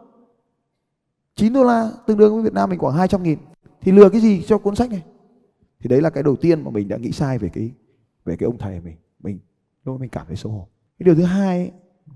9 1.35 1.53
đô 1.53 1.65
la 1.65 1.93
tương 2.07 2.19
đương 2.19 2.35
với 2.35 2.43
Việt 2.43 2.53
Nam 2.53 2.71
mình 2.71 2.79
khoảng 2.79 2.95
200 2.95 3.23
nghìn. 3.23 3.39
Thì 3.81 3.93
lừa 3.93 4.09
cái 4.09 4.21
gì 4.21 4.43
cho 4.43 4.59
cuốn 4.59 4.77
sách 4.77 4.91
này? 4.91 5.03
Thì 5.81 5.89
đấy 5.89 6.01
là 6.01 6.11
cái 6.11 6.23
đầu 6.23 6.37
tiên 6.37 6.65
mà 6.65 6.71
mình 6.71 6.89
đã 6.89 6.97
nghĩ 6.97 7.13
sai 7.13 7.39
về 7.39 7.49
cái 7.49 7.71
về 8.25 8.37
cái 8.37 8.47
ông 8.47 8.59
thầy 8.59 8.81
mình. 8.81 8.97
Mình 9.21 9.39
lúc 9.85 10.01
mình 10.01 10.11
cảm 10.11 10.27
thấy 10.27 10.37
xấu 10.37 10.53
hổ. 10.53 10.69
Cái 10.99 11.05
điều 11.05 11.15
thứ 11.15 11.23
hai 11.23 11.59
ấy, 11.59 11.71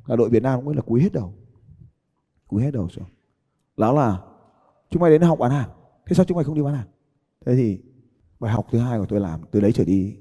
là 0.06 0.16
đội 0.16 0.28
Việt 0.28 0.42
Nam 0.42 0.60
cũng 0.64 0.76
là 0.76 0.82
cúi 0.82 1.02
hết 1.02 1.12
đầu. 1.12 1.34
Cúi 2.46 2.62
hết 2.62 2.70
đầu 2.70 2.88
xuống. 2.88 3.04
Đó 3.76 3.92
là 3.92 4.18
chúng 4.90 5.02
mày 5.02 5.10
đến 5.10 5.22
học 5.22 5.38
bán 5.38 5.50
hàng 5.50 5.68
thế 6.06 6.14
sao 6.14 6.24
chúng 6.24 6.36
mày 6.36 6.44
không 6.44 6.54
đi 6.54 6.62
bán 6.62 6.74
hàng? 6.74 6.86
Thế 7.46 7.56
thì 7.56 7.78
bài 8.40 8.52
học 8.52 8.66
thứ 8.70 8.78
hai 8.78 8.98
của 8.98 9.06
tôi 9.06 9.20
làm, 9.20 9.40
từ 9.50 9.60
đấy 9.60 9.72
trở 9.72 9.84
đi 9.84 10.16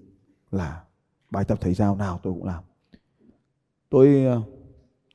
là 0.51 0.83
bài 1.31 1.45
tập 1.45 1.57
thầy 1.61 1.73
giao 1.73 1.95
nào 1.95 2.19
tôi 2.23 2.33
cũng 2.33 2.45
làm. 2.45 2.63
Tôi 3.89 4.25
ờ, 4.25 4.41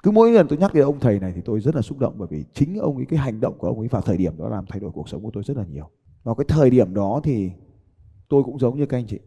cứ 0.02 0.10
mỗi 0.10 0.32
lần 0.32 0.48
tôi 0.48 0.58
nhắc 0.58 0.74
đến 0.74 0.84
ông 0.84 1.00
thầy 1.00 1.20
này 1.20 1.32
thì 1.34 1.40
tôi 1.40 1.60
rất 1.60 1.74
là 1.74 1.82
xúc 1.82 1.98
động 1.98 2.14
bởi 2.18 2.28
vì 2.30 2.44
chính 2.54 2.78
ông 2.78 2.96
ấy, 2.96 3.06
cái 3.06 3.18
hành 3.18 3.40
động 3.40 3.58
của 3.58 3.66
ông 3.66 3.78
ấy 3.78 3.88
vào 3.88 4.02
thời 4.02 4.16
điểm 4.16 4.38
đó 4.38 4.48
làm 4.48 4.66
thay 4.68 4.80
đổi 4.80 4.90
cuộc 4.90 5.08
sống 5.08 5.22
của 5.22 5.30
tôi 5.32 5.42
rất 5.42 5.56
là 5.56 5.64
nhiều. 5.64 5.90
Vào 6.22 6.34
cái 6.34 6.44
thời 6.48 6.70
điểm 6.70 6.94
đó 6.94 7.20
thì 7.24 7.50
tôi 8.28 8.42
cũng 8.42 8.58
giống 8.58 8.76
như 8.76 8.86
các 8.86 8.96
anh 8.96 9.06
chị. 9.06 9.18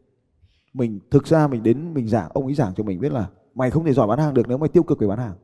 Mình, 0.74 1.00
thực 1.12 1.28
ra 1.28 1.48
mình 1.48 1.64
đến, 1.64 1.94
mình 1.94 2.08
giảng, 2.08 2.30
ông 2.34 2.46
ấy 2.46 2.54
giảng 2.54 2.74
cho 2.76 2.84
mình 2.84 3.00
biết 3.00 3.12
là 3.12 3.30
mày 3.56 3.72
không 3.72 3.86
thể 3.86 3.94
giỏi 3.94 4.08
bán 4.08 4.20
hàng 4.20 4.34
được 4.34 4.48
nếu 4.48 4.58
mày 4.58 4.70
tiêu 4.70 4.84
cực 4.84 5.00
về 5.00 5.08
bán 5.08 5.18
hàng. 5.18 5.36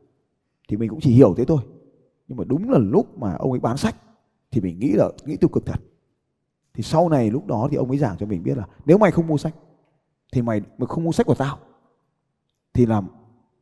Thì 0.70 0.78
mình 0.78 0.90
cũng 0.90 1.00
chỉ 1.00 1.12
hiểu 1.12 1.34
thế 1.38 1.46
thôi. 1.46 1.62
Nhưng 2.28 2.38
mà 2.38 2.44
đúng 2.44 2.70
là 2.70 2.78
lúc 2.78 3.18
mà 3.18 3.34
ông 3.34 3.52
ấy 3.52 3.60
bán 3.60 3.78
sách 3.78 3.96
thì 4.52 4.62
mình 4.62 4.80
nghĩ 4.80 4.92
là, 4.92 5.10
nghĩ 5.26 5.38
tiêu 5.38 5.50
cực 5.50 5.66
thật. 5.66 5.80
Thì 6.74 6.84
sau 6.84 7.10
này 7.10 7.32
lúc 7.32 7.46
đó 7.46 7.68
thì 7.72 7.78
ông 7.78 7.90
ấy 7.90 7.98
giảng 7.98 8.18
cho 8.18 8.26
mình 8.26 8.44
biết 8.44 8.58
là 8.58 8.68
nếu 8.86 8.98
mày 8.98 9.12
không 9.12 9.28
mua 9.28 9.38
sách, 9.38 9.56
thì 10.34 10.42
mày 10.42 10.62
mày 10.78 10.88
không 10.88 11.04
mua 11.04 11.12
sách 11.12 11.26
của 11.26 11.36
tao, 11.36 11.58
thì 12.74 12.86
là 12.86 13.02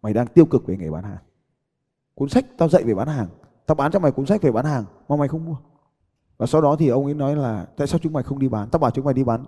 mày 0.02 0.14
đang 0.14 0.28
tiêu 0.28 0.46
cực 0.46 0.68
về 0.68 0.78
nghề 0.78 0.92
bán 0.92 1.04
hàng. 1.04 1.24
Cuốn 2.14 2.30
sách 2.30 2.46
tao 2.58 2.70
dạy 2.70 2.84
về 2.84 2.96
bán 2.96 3.08
hàng, 3.08 3.28
tao 3.66 3.76
bán 3.76 3.92
cho 3.92 4.00
mày 4.00 4.12
cuốn 4.12 4.26
sách 4.26 4.42
về 4.42 4.52
bán 4.52 4.66
hàng 4.66 4.86
mà 5.10 5.16
mày 5.16 5.28
không 5.28 5.46
mua. 5.46 5.56
Và 6.38 6.46
sau 6.46 6.62
đó 6.62 6.76
thì 6.80 6.88
ông 6.88 7.06
ấy 7.06 7.14
nói 7.14 7.36
là, 7.36 7.66
tại 7.78 7.88
sao 7.88 8.00
chúng 8.00 8.14
mày 8.14 8.24
không 8.24 8.40
đi 8.40 8.50
bán? 8.50 8.70
Tao 8.70 8.80
bảo 8.80 8.92
chúng 8.92 9.06
mày 9.06 9.14
đi 9.14 9.24
bán 9.24 9.46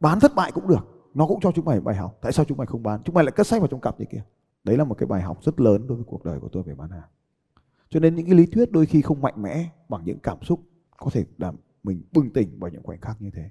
bán 0.00 0.20
thất 0.20 0.34
bại 0.34 0.52
cũng 0.52 0.68
được, 0.68 1.10
nó 1.14 1.26
cũng 1.26 1.40
cho 1.40 1.52
chúng 1.52 1.64
mày 1.64 1.80
bài 1.80 1.96
học. 1.96 2.18
Tại 2.20 2.32
sao 2.32 2.44
chúng 2.44 2.58
mày 2.58 2.66
không 2.66 2.82
bán? 2.82 3.00
Chúng 3.04 3.14
mày 3.14 3.24
lại 3.24 3.32
cất 3.32 3.46
sách 3.46 3.60
vào 3.60 3.68
trong 3.68 3.80
cặp 3.80 4.00
như 4.00 4.06
kia. 4.12 4.22
Đấy 4.64 4.76
là 4.76 4.84
một 4.84 4.94
cái 4.98 5.06
bài 5.06 5.22
học 5.22 5.44
rất 5.44 5.60
lớn 5.60 5.86
đối 5.86 5.96
với 5.96 6.04
cuộc 6.04 6.24
đời 6.24 6.40
của 6.40 6.48
tôi 6.48 6.62
về 6.62 6.74
bán 6.74 6.90
hàng. 6.90 7.08
Cho 7.88 8.00
nên 8.00 8.14
những 8.14 8.26
cái 8.26 8.34
lý 8.34 8.46
thuyết 8.46 8.72
đôi 8.72 8.86
khi 8.86 9.02
không 9.02 9.22
mạnh 9.22 9.42
mẽ 9.42 9.68
bằng 9.88 10.04
những 10.04 10.18
cảm 10.18 10.42
xúc 10.42 10.60
có 10.98 11.10
thể 11.10 11.24
làm 11.38 11.56
mình 11.82 12.02
bừng 12.12 12.30
tỉnh 12.30 12.58
vào 12.58 12.70
những 12.70 12.82
khoảnh 12.82 13.00
khắc 13.00 13.22
như 13.22 13.30
thế. 13.34 13.50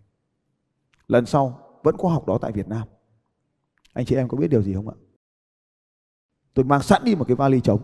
Lần 1.07 1.25
sau, 1.25 1.59
vẫn 1.83 1.95
có 1.97 2.09
học 2.09 2.27
đó 2.27 2.37
tại 2.41 2.51
Việt 2.51 2.67
Nam. 2.67 2.87
Anh 3.93 4.05
chị 4.05 4.15
em 4.15 4.27
có 4.27 4.37
biết 4.37 4.47
điều 4.47 4.61
gì 4.63 4.73
không 4.73 4.89
ạ? 4.89 4.95
Tôi 6.53 6.65
mang 6.65 6.81
sẵn 6.81 7.03
đi 7.03 7.15
một 7.15 7.25
cái 7.27 7.35
vali 7.35 7.61
trống 7.61 7.81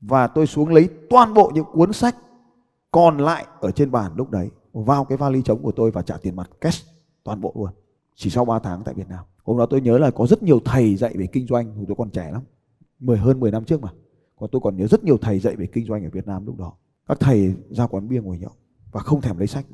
và 0.00 0.26
tôi 0.26 0.46
xuống 0.46 0.68
lấy 0.68 0.88
toàn 1.10 1.34
bộ 1.34 1.50
những 1.54 1.66
cuốn 1.72 1.92
sách 1.92 2.16
còn 2.90 3.18
lại 3.18 3.46
ở 3.60 3.70
trên 3.70 3.90
bàn 3.90 4.12
lúc 4.16 4.30
đấy, 4.30 4.50
vào 4.72 5.04
cái 5.04 5.18
vali 5.18 5.42
trống 5.42 5.62
của 5.62 5.72
tôi 5.72 5.90
và 5.90 6.02
trả 6.02 6.16
tiền 6.16 6.36
mặt 6.36 6.50
cash 6.60 6.86
toàn 7.24 7.40
bộ 7.40 7.52
luôn. 7.56 7.70
Chỉ 8.14 8.30
sau 8.30 8.44
3 8.44 8.58
tháng 8.58 8.82
tại 8.84 8.94
Việt 8.94 9.08
Nam. 9.08 9.24
Hôm 9.44 9.58
đó 9.58 9.66
tôi 9.66 9.80
nhớ 9.80 9.98
là 9.98 10.10
có 10.10 10.26
rất 10.26 10.42
nhiều 10.42 10.60
thầy 10.64 10.96
dạy 10.96 11.16
về 11.16 11.26
kinh 11.26 11.46
doanh, 11.46 11.74
hồi 11.74 11.84
tôi 11.88 11.96
còn 11.96 12.10
trẻ 12.10 12.30
lắm. 12.32 12.42
Mười, 12.98 13.18
hơn 13.18 13.40
10 13.40 13.50
năm 13.50 13.64
trước 13.64 13.82
mà. 13.82 13.88
Còn 14.36 14.50
tôi 14.52 14.60
còn 14.64 14.76
nhớ 14.76 14.86
rất 14.86 15.04
nhiều 15.04 15.18
thầy 15.18 15.38
dạy 15.38 15.56
về 15.56 15.66
kinh 15.66 15.86
doanh 15.86 16.04
ở 16.04 16.10
Việt 16.10 16.26
Nam 16.26 16.46
lúc 16.46 16.58
đó. 16.58 16.72
Các 17.06 17.20
thầy 17.20 17.54
ra 17.70 17.86
quán 17.86 18.08
bia 18.08 18.20
ngồi 18.20 18.38
nhậu 18.38 18.52
và 18.92 19.00
không 19.00 19.20
thèm 19.20 19.38
lấy 19.38 19.46
sách. 19.46 19.66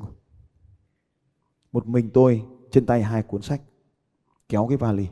Một 1.71 1.87
mình 1.87 2.09
tôi, 2.13 2.43
trên 2.71 2.85
tay 2.85 3.03
hai 3.03 3.23
cuốn 3.23 3.41
sách, 3.41 3.61
kéo 4.49 4.67
cái 4.67 4.77
vali. 4.77 5.07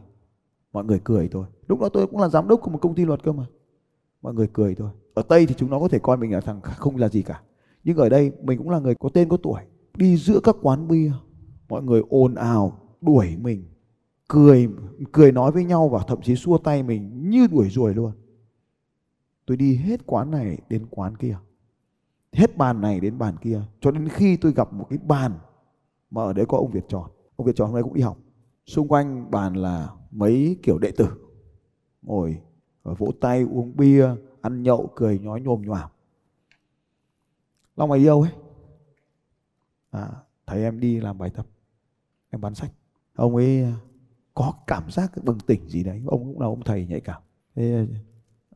Mọi 0.74 0.86
người 0.86 1.02
cười 1.04 1.28
tôi 1.28 1.46
lúc 1.68 1.80
đó 1.80 1.90
tôi 1.90 2.08
cũng 2.08 2.20
là 2.20 2.30
giám 2.30 2.48
đốc 2.48 2.62
của 2.62 2.72
một 2.72 2.80
công 2.82 2.96
ty 2.96 3.06
luật 3.06 3.24
cơ 3.24 3.32
mà. 3.32 3.46
Mọi 4.22 4.34
người 4.34 4.48
cười 4.54 4.76
tôi 4.76 4.90
ở 5.14 5.22
tây 5.22 5.46
thì 5.46 5.56
chúng 5.58 5.70
nó 5.70 5.80
có 5.80 5.88
thể 5.88 6.00
coi 6.00 6.18
mình 6.18 6.32
là 6.32 6.42
thằng 6.42 6.62
không 6.62 6.98
là 6.98 7.10
gì 7.10 7.22
cả. 7.22 7.42
Nhưng 7.84 7.98
ở 7.98 8.10
đây 8.10 8.32
mình 8.44 8.58
cũng 8.58 8.70
là 8.70 8.80
người 8.80 8.96
có 8.96 9.10
tên 9.14 9.30
có 9.30 9.38
tuổi. 9.38 9.62
Đi 9.96 10.18
giữa 10.18 10.40
các 10.44 10.56
quán 10.62 10.88
bia, 10.88 11.12
mọi 11.70 11.84
người 11.84 12.02
ồn 12.10 12.36
ào, 12.36 12.80
đuổi 13.02 13.36
mình, 13.42 13.66
cười 14.28 14.70
cười 15.12 15.32
nói 15.32 15.52
với 15.52 15.64
nhau 15.64 15.90
và 15.90 16.04
thậm 16.08 16.22
chí 16.22 16.36
xua 16.36 16.58
tay 16.58 16.84
mình 16.84 17.30
như 17.30 17.48
đuổi 17.48 17.70
ruồi 17.70 17.94
luôn. 17.94 18.12
Tôi 19.46 19.58
đi 19.58 19.76
hết 19.76 20.06
quán 20.06 20.32
này 20.32 20.60
đến 20.70 20.86
quán 20.90 21.18
kia 21.18 21.38
hết 22.34 22.58
bàn 22.58 22.82
này 22.82 23.00
đến 23.00 23.18
bàn 23.18 23.38
kia. 23.42 23.62
Cho 23.82 23.92
đến 23.92 24.10
khi 24.10 24.38
tôi 24.38 24.54
gặp 24.54 24.74
một 24.74 24.88
cái 24.90 25.00
bàn 25.04 25.40
mà 26.10 26.24
ở 26.24 26.34
đấy 26.34 26.46
có 26.50 26.58
ông 26.58 26.72
Việt 26.72 26.86
Tròn 26.88 27.12
ông 27.38 27.48
Việt 27.48 27.56
Tròn 27.56 27.68
hôm 27.68 27.74
nay 27.74 27.84
cũng 27.84 27.94
đi 27.94 28.02
học. 28.02 28.18
Xung 28.66 28.88
quanh 28.88 29.32
bàn 29.32 29.54
là 29.54 29.90
mấy 30.12 30.60
kiểu 30.64 30.78
đệ 30.78 30.92
tử 30.92 31.08
ngồi 32.02 32.42
vỗ 32.84 33.12
tay 33.22 33.44
uống 33.44 33.78
bia 33.78 34.10
ăn 34.42 34.64
nhậu 34.64 34.92
cười 34.96 35.20
nhói 35.20 35.42
nhồm 35.42 35.62
nhòm 35.62 35.90
Long 37.76 37.90
mày 37.90 38.00
yêu 38.00 38.22
ấy. 38.22 38.32
À, 39.90 40.10
thầy 40.46 40.64
em 40.64 40.80
đi 40.80 41.00
làm 41.00 41.18
bài 41.18 41.30
tập 41.30 41.48
em 42.30 42.42
bán 42.42 42.56
sách. 42.56 42.72
Ông 43.16 43.36
ấy 43.36 43.64
à, 43.64 43.76
có 44.34 44.54
cảm 44.68 44.92
giác 44.92 45.12
bừng 45.24 45.40
tỉnh 45.40 45.70
gì 45.70 45.84
đấy. 45.84 46.04
Ông 46.06 46.24
cũng 46.24 46.42
là 46.42 46.48
ông 46.48 46.64
thầy 46.64 46.86
nhạy 46.86 47.02
cảm. 47.02 47.22
Thế 47.56 47.74
à, 47.74 47.86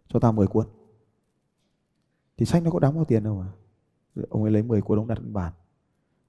cho 0.07 0.19
tao 0.19 0.31
10 0.31 0.47
cuốn. 0.47 0.67
Thì 2.37 2.45
sách 2.45 2.63
nó 2.63 2.71
có 2.71 2.79
đáng 2.79 2.95
bao 2.95 3.05
tiền 3.05 3.23
đâu 3.23 3.35
mà 3.35 3.51
ông 4.29 4.43
ấy 4.43 4.51
lấy 4.51 4.63
10 4.63 4.81
cuốn 4.81 4.99
ông 4.99 5.07
đặt 5.07 5.19
lên 5.19 5.33
bàn. 5.33 5.53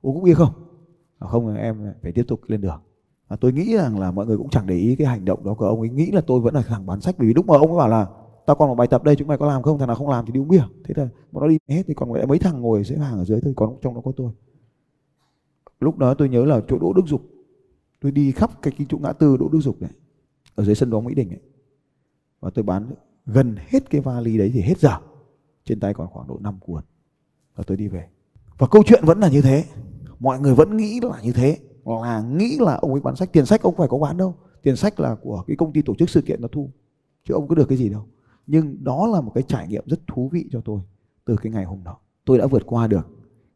Uống 0.03 0.15
cũng 0.15 0.25
bia 0.25 0.35
không? 0.35 0.53
À 1.19 1.29
không 1.29 1.55
em 1.55 1.93
phải 2.03 2.13
tiếp 2.13 2.25
tục 2.29 2.41
lên 2.47 2.61
đường. 2.61 2.81
À, 3.29 3.37
tôi 3.41 3.53
nghĩ 3.53 3.77
rằng 3.77 3.99
là 3.99 4.11
mọi 4.11 4.27
người 4.27 4.37
cũng 4.37 4.51
chẳng 4.51 4.67
để 4.67 4.77
ý 4.77 4.97
cái 4.97 5.07
hành 5.07 5.25
động 5.25 5.45
đó 5.45 5.55
của 5.55 5.67
ông 5.67 5.81
ấy. 5.81 5.89
Nghĩ 5.89 6.11
là 6.11 6.21
tôi 6.21 6.41
vẫn 6.41 6.55
là 6.55 6.63
thằng 6.63 6.87
bán 6.87 7.01
sách 7.01 7.19
vì 7.19 7.35
lúc 7.35 7.47
mà 7.47 7.57
ông 7.57 7.69
ấy 7.69 7.79
bảo 7.79 7.89
là 7.89 8.07
tao 8.47 8.57
còn 8.57 8.69
một 8.69 8.75
bài 8.75 8.87
tập 8.87 9.05
đây 9.05 9.17
chúng 9.17 9.29
mày 9.29 9.39
có 9.39 9.47
làm 9.47 9.63
không? 9.63 9.79
Thằng 9.79 9.89
nào 9.89 9.97
không 9.97 10.09
làm 10.09 10.27
thì 10.27 10.33
đi 10.33 10.41
uống 10.41 10.49
bia. 10.49 10.63
Thế 10.85 10.95
là 10.97 11.09
bọn 11.33 11.43
nó 11.43 11.49
đi 11.49 11.59
hết 11.69 11.83
thì 11.87 11.95
còn 11.95 12.29
mấy 12.29 12.39
thằng 12.39 12.61
ngồi 12.61 12.85
xếp 12.85 12.97
hàng 12.97 13.19
ở 13.19 13.25
dưới 13.25 13.41
thôi 13.41 13.53
còn 13.57 13.77
trong 13.83 13.95
đó 13.95 14.01
có 14.05 14.13
tôi. 14.17 14.33
Lúc 15.81 15.99
đó 15.99 16.15
tôi 16.15 16.29
nhớ 16.29 16.45
là 16.45 16.61
chỗ 16.69 16.79
đỗ 16.79 16.93
đức 16.93 17.07
dục. 17.07 17.23
Tôi 18.01 18.13
đi 18.13 18.33
khắp 18.33 18.51
cái, 18.63 18.73
cái 18.79 18.87
chỗ 18.91 18.99
ngã 18.99 19.13
tư 19.13 19.37
đỗ 19.37 19.49
đức 19.49 19.61
dục 19.61 19.83
này 19.83 19.91
ở 20.55 20.65
dưới 20.65 20.75
sân 20.75 20.91
bóng 20.91 21.05
mỹ 21.05 21.15
đình 21.15 21.31
ấy. 21.31 21.41
Và 22.41 22.51
tôi 22.51 22.63
bán 22.63 22.91
gần 23.27 23.57
hết 23.59 23.91
cái 23.91 24.01
vali 24.01 24.39
đấy 24.39 24.51
thì 24.55 24.61
hết 24.61 24.79
giờ. 24.79 24.97
Trên 25.65 25.81
tay 25.81 25.95
còn 25.95 26.09
khoảng 26.09 26.29
độ 26.29 26.39
5 26.41 26.59
cuốn 26.61 26.83
và 27.57 27.65
tôi 27.67 27.77
đi 27.77 27.89
về. 27.89 28.09
Và 28.59 28.67
câu 28.71 28.83
chuyện 28.87 29.05
vẫn 29.05 29.21
là 29.21 29.29
như 29.29 29.43
thế. 29.43 29.65
Mọi 30.19 30.41
người 30.41 30.55
vẫn 30.55 30.77
nghĩ 30.77 31.01
là 31.03 31.21
như 31.23 31.33
thế, 31.33 31.59
là 31.85 32.21
nghĩ 32.21 32.59
là 32.61 32.75
ông 32.75 32.93
ấy 32.93 33.01
bán 33.01 33.17
sách. 33.17 33.33
Tiền 33.33 33.47
sách 33.47 33.63
ông 33.63 33.77
phải 33.77 33.89
có 33.89 33.99
bán 33.99 34.17
đâu. 34.17 34.35
Tiền 34.63 34.77
sách 34.77 35.01
là 35.01 35.15
của 35.15 35.45
cái 35.47 35.57
công 35.57 35.73
ty 35.73 35.83
tổ 35.83 35.95
chức 35.95 36.11
sự 36.11 36.21
kiện 36.23 36.41
nó 36.41 36.49
thu. 36.53 36.71
Chứ 37.25 37.35
ông 37.35 37.49
có 37.49 37.55
được 37.55 37.69
cái 37.69 37.79
gì 37.79 37.89
đâu. 37.89 38.07
Nhưng 38.47 38.85
đó 38.85 39.07
là 39.07 39.21
một 39.21 39.33
cái 39.35 39.45
trải 39.49 39.69
nghiệm 39.69 39.85
rất 39.87 40.01
thú 40.07 40.29
vị 40.33 40.49
cho 40.53 40.61
tôi 40.61 40.81
từ 41.25 41.37
cái 41.37 41.53
ngày 41.53 41.65
hôm 41.65 41.85
đó. 41.85 41.97
Tôi 42.25 42.39
đã 42.39 42.47
vượt 42.47 42.63
qua 42.67 42.87
được 42.87 43.09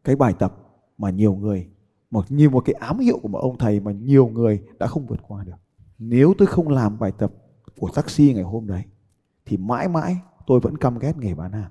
cái 0.04 0.16
bài 0.16 0.34
tập 0.38 0.56
mà 0.98 1.10
nhiều 1.10 1.34
người, 1.34 1.68
một, 2.10 2.24
như 2.28 2.50
một 2.50 2.64
cái 2.64 2.74
ám 2.74 2.98
hiệu 2.98 3.18
của 3.22 3.28
một 3.28 3.38
ông 3.38 3.58
thầy 3.58 3.80
mà 3.80 3.92
nhiều 3.92 4.28
người 4.28 4.62
đã 4.78 4.86
không 4.86 5.06
vượt 5.06 5.20
qua 5.28 5.44
được. 5.44 5.56
Nếu 5.98 6.34
tôi 6.38 6.46
không 6.46 6.68
làm 6.68 6.98
bài 6.98 7.12
tập 7.12 7.32
của 7.78 7.88
taxi 7.94 8.34
ngày 8.34 8.42
hôm 8.42 8.66
đấy, 8.66 8.82
thì 9.46 9.56
mãi 9.56 9.88
mãi 9.88 10.16
tôi 10.46 10.60
vẫn 10.60 10.78
căm 10.78 10.98
ghét 10.98 11.16
nghề 11.16 11.34
bán 11.34 11.52
hàng. 11.52 11.70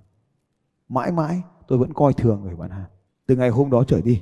Mãi 0.89 1.11
mãi 1.11 1.41
tôi 1.67 1.79
vẫn 1.79 1.93
coi 1.93 2.13
thường 2.13 2.41
người 2.43 2.55
bán 2.55 2.69
hàng. 2.71 2.89
Từ 3.27 3.35
ngày 3.35 3.49
hôm 3.49 3.69
đó 3.69 3.83
trở 3.87 4.01
đi, 4.01 4.21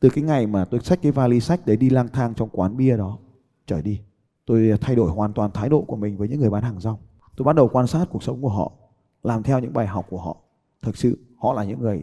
từ 0.00 0.08
cái 0.08 0.24
ngày 0.24 0.46
mà 0.46 0.64
tôi 0.64 0.80
xách 0.80 1.02
cái 1.02 1.12
vali 1.12 1.40
sách 1.40 1.60
để 1.66 1.76
đi 1.76 1.90
lang 1.90 2.08
thang 2.08 2.34
trong 2.34 2.48
quán 2.52 2.76
bia 2.76 2.96
đó 2.96 3.18
trở 3.66 3.82
đi, 3.82 4.00
tôi 4.46 4.78
thay 4.80 4.96
đổi 4.96 5.10
hoàn 5.10 5.32
toàn 5.32 5.50
thái 5.54 5.68
độ 5.68 5.82
của 5.82 5.96
mình 5.96 6.16
với 6.16 6.28
những 6.28 6.40
người 6.40 6.50
bán 6.50 6.62
hàng 6.62 6.80
rong. 6.80 6.98
Tôi 7.36 7.44
bắt 7.44 7.56
đầu 7.56 7.68
quan 7.68 7.86
sát 7.86 8.06
cuộc 8.10 8.22
sống 8.22 8.42
của 8.42 8.48
họ, 8.48 8.72
làm 9.22 9.42
theo 9.42 9.58
những 9.58 9.72
bài 9.72 9.86
học 9.86 10.06
của 10.10 10.18
họ. 10.18 10.36
Thực 10.82 10.96
sự, 10.96 11.18
họ 11.36 11.52
là 11.52 11.64
những 11.64 11.80
người 11.80 12.02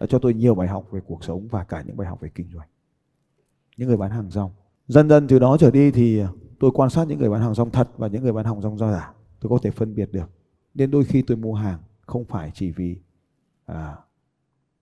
đã 0.00 0.06
cho 0.06 0.18
tôi 0.18 0.34
nhiều 0.34 0.54
bài 0.54 0.68
học 0.68 0.84
về 0.90 1.00
cuộc 1.06 1.24
sống 1.24 1.48
và 1.48 1.64
cả 1.64 1.82
những 1.86 1.96
bài 1.96 2.08
học 2.08 2.20
về 2.20 2.30
kinh 2.34 2.48
doanh. 2.54 2.68
Những 3.76 3.88
người 3.88 3.96
bán 3.96 4.10
hàng 4.10 4.30
rong. 4.30 4.50
Dần 4.86 5.08
dần 5.08 5.28
từ 5.28 5.38
đó 5.38 5.56
trở 5.60 5.70
đi 5.70 5.90
thì 5.90 6.22
tôi 6.60 6.70
quan 6.74 6.90
sát 6.90 7.08
những 7.08 7.18
người 7.18 7.30
bán 7.30 7.40
hàng 7.40 7.54
rong 7.54 7.70
thật 7.70 7.88
và 7.96 8.08
những 8.08 8.22
người 8.22 8.32
bán 8.32 8.44
hàng 8.44 8.60
rong 8.60 8.78
giả. 8.78 9.12
Tôi 9.40 9.50
có 9.50 9.58
thể 9.62 9.70
phân 9.70 9.94
biệt 9.94 10.12
được. 10.12 10.30
Nên 10.74 10.90
đôi 10.90 11.04
khi 11.04 11.22
tôi 11.22 11.36
mua 11.36 11.54
hàng 11.54 11.78
không 12.06 12.24
phải 12.24 12.50
chỉ 12.54 12.70
vì 12.70 12.96
à, 13.72 13.96